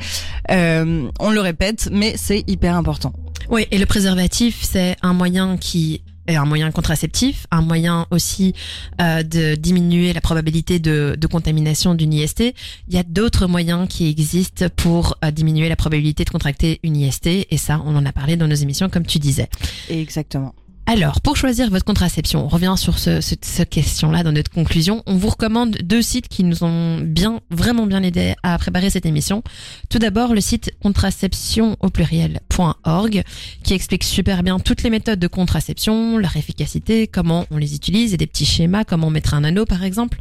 [0.50, 3.14] Euh, on le répète, mais c'est hyper important.
[3.50, 8.53] Oui, et le préservatif, c'est un moyen qui un moyen contraceptif, un moyen aussi
[9.01, 12.53] euh, de diminuer la probabilité de, de contamination d'une IST.
[12.88, 16.95] Il y a d'autres moyens qui existent pour euh, diminuer la probabilité de contracter une
[16.95, 19.49] IST, et ça, on en a parlé dans nos émissions, comme tu disais.
[19.89, 20.53] Exactement.
[20.86, 25.02] Alors, pour choisir votre contraception, on revient sur ce, question-là dans notre conclusion.
[25.06, 29.06] On vous recommande deux sites qui nous ont bien, vraiment bien aidé à préparer cette
[29.06, 29.44] émission.
[29.90, 33.24] Tout d'abord, le site contraception pluriel.org
[33.64, 38.14] qui explique super bien toutes les méthodes de contraception, leur efficacité, comment on les utilise
[38.14, 40.20] et des petits schémas, comment mettre un anneau par exemple,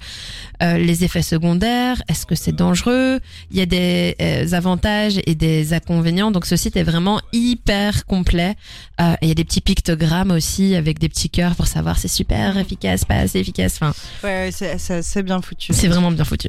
[0.63, 3.19] euh, les effets secondaires, est-ce que c'est dangereux,
[3.51, 6.31] il y a des euh, avantages et des inconvénients.
[6.31, 8.55] Donc ce site est vraiment hyper complet.
[9.01, 12.09] Euh, il y a des petits pictogrammes aussi avec des petits cœurs pour savoir c'est
[12.09, 13.79] super efficace, pas assez efficace.
[13.81, 13.93] Enfin,
[14.23, 15.73] Ouais, c'est- bien foutu.
[15.73, 16.49] c'est vraiment bien foutu.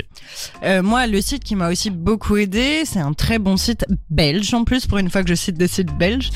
[0.64, 4.54] Euh, moi, le site qui m'a aussi beaucoup aidé, c'est un très bon site belge
[4.54, 6.30] en plus, pour une fois que je cite des sites belges,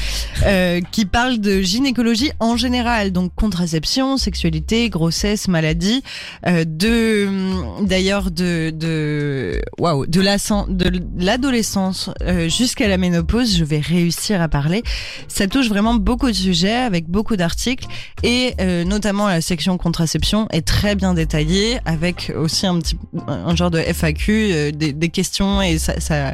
[0.45, 6.03] euh, qui parle de gynécologie en général, donc contraception, sexualité, grossesse, maladie,
[6.45, 7.28] euh, de
[7.86, 10.38] d'ailleurs de de waouh de la
[10.70, 12.09] de l'adolescence
[12.47, 14.84] jusqu'à la ménopause, je vais réussir à parler.
[15.28, 17.57] Ça touche vraiment beaucoup de sujets avec beaucoup d'articles
[18.24, 22.97] et euh, notamment la section contraception est très bien détaillée avec aussi un petit
[23.28, 26.34] un genre de FAQ euh, des, des questions et ça ça,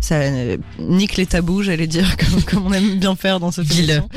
[0.00, 3.70] ça euh, nique les tabous j'allais dire comme, comme on aime bien faire dans cette
[3.70, 4.08] émission.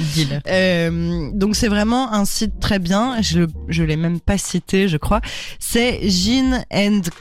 [0.48, 3.22] Euh, donc c'est vraiment un site très bien.
[3.22, 5.22] Je je l'ai même pas cité, je crois.
[5.60, 6.64] C'est Gyn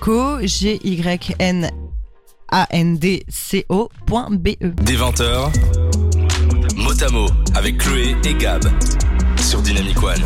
[0.01, 0.39] Co.
[0.43, 1.71] G Y N
[2.51, 4.71] A N D C O point B E.
[4.83, 5.53] Des 20h,
[6.77, 8.65] mot à mot avec Chloé et Gab
[9.43, 10.23] sur Dynamic One.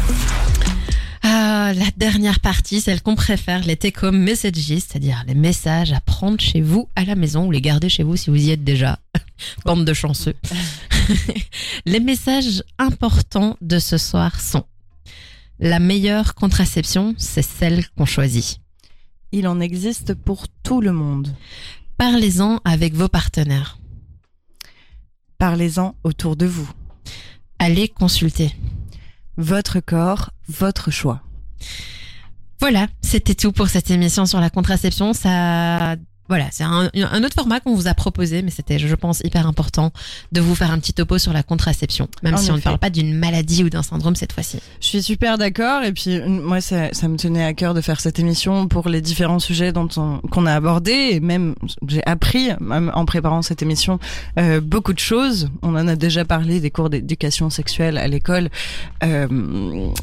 [1.22, 6.40] Ah, la dernière partie, celle qu'on préfère, les take-home messages, c'est-à-dire les messages à prendre
[6.40, 8.98] chez vous à la maison ou les garder chez vous si vous y êtes déjà.
[9.64, 10.34] Bande de chanceux.
[11.86, 14.64] les messages importants de ce soir sont
[15.60, 18.60] la meilleure contraception, c'est celle qu'on choisit.
[19.32, 21.34] Il en existe pour tout le monde.
[21.96, 23.78] Parlez-en avec vos partenaires.
[25.38, 26.68] Parlez-en autour de vous.
[27.58, 28.54] Allez consulter.
[29.36, 31.22] Votre corps, votre choix.
[32.60, 35.12] Voilà, c'était tout pour cette émission sur la contraception.
[35.12, 35.96] Ça
[36.28, 39.46] Voilà, c'est un, un autre format qu'on vous a proposé, mais c'était, je pense, hyper
[39.46, 39.92] important
[40.32, 42.78] de vous faire un petit topo sur la contraception, même En si on ne parle
[42.78, 44.58] pas d'une maladie ou d'un syndrome cette fois-ci.
[44.80, 48.00] Je suis super d'accord et puis moi ça, ça me tenait à cœur de faire
[48.00, 51.54] cette émission pour les différents sujets dont on, qu'on a abordés et même
[51.86, 53.98] j'ai appris même en préparant cette émission
[54.38, 55.50] euh, beaucoup de choses.
[55.62, 58.48] On en a déjà parlé des cours d'éducation sexuelle à l'école.
[59.02, 59.26] Euh,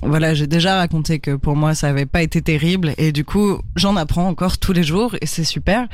[0.04, 3.60] voilà, j'ai déjà raconté que pour moi ça avait pas été terrible et du coup
[3.76, 5.88] j'en apprends encore tous les jours et c'est super.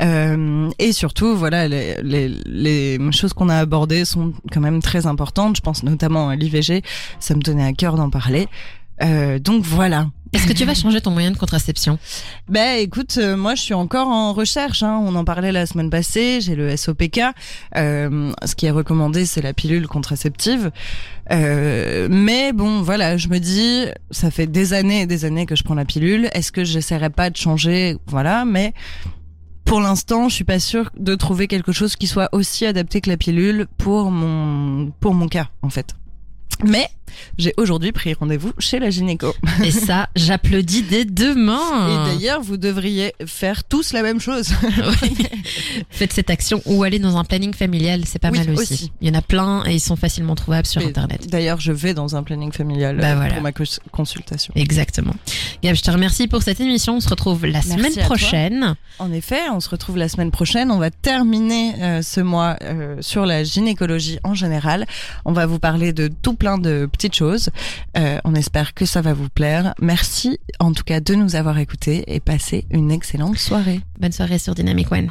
[0.00, 5.06] Euh, et surtout voilà les, les, les choses qu'on a abordées sont quand même très
[5.06, 5.56] importantes.
[5.56, 6.82] Je pense notamment à l'IVG.
[7.18, 8.48] Ça me tenait à cœur d'en parler.
[9.02, 10.08] Euh, donc voilà.
[10.32, 11.98] Est-ce que tu vas changer ton moyen de contraception?
[12.48, 14.84] Ben écoute, euh, moi je suis encore en recherche.
[14.84, 15.02] Hein.
[15.04, 16.40] On en parlait la semaine passée.
[16.40, 17.20] J'ai le SOPK.
[17.76, 20.70] Euh, ce qui est recommandé, c'est la pilule contraceptive.
[21.32, 25.56] Euh, mais bon, voilà, je me dis, ça fait des années et des années que
[25.56, 26.28] je prends la pilule.
[26.32, 27.96] Est-ce que j'essaierai pas de changer?
[28.06, 28.72] Voilà, mais
[29.70, 33.08] pour l'instant, je suis pas sûre de trouver quelque chose qui soit aussi adapté que
[33.08, 35.94] la pilule pour mon pour mon cas, en fait.
[36.64, 36.88] Mais
[37.38, 39.34] j'ai aujourd'hui pris rendez-vous chez la gynéco.
[39.64, 41.60] Et ça, j'applaudis dès demain.
[42.08, 44.50] Et d'ailleurs, vous devriez faire tous la même chose.
[45.02, 45.26] Oui.
[45.90, 48.72] Faites cette action ou aller dans un planning familial, c'est pas Oui, mal aussi.
[48.74, 48.92] aussi.
[49.00, 51.28] Il y en a plein et ils sont facilement trouvables sur Et internet.
[51.28, 53.34] D'ailleurs, je vais dans un planning familial Bah euh, voilà.
[53.34, 54.52] pour ma cons- consultation.
[54.56, 55.14] Exactement.
[55.62, 56.96] Gab, je te remercie pour cette émission.
[56.96, 58.02] On se retrouve la Merci semaine toi.
[58.04, 58.74] prochaine.
[58.98, 60.70] En effet, on se retrouve la semaine prochaine.
[60.70, 64.86] On va terminer euh, ce mois euh, sur la gynécologie en général.
[65.24, 67.50] On va vous parler de tout de petites choses.
[67.96, 69.74] Euh, on espère que ça va vous plaire.
[69.80, 73.80] Merci en tout cas de nous avoir écoutés et passez une excellente soirée.
[73.98, 75.08] Bonne soirée sur Dynamic One.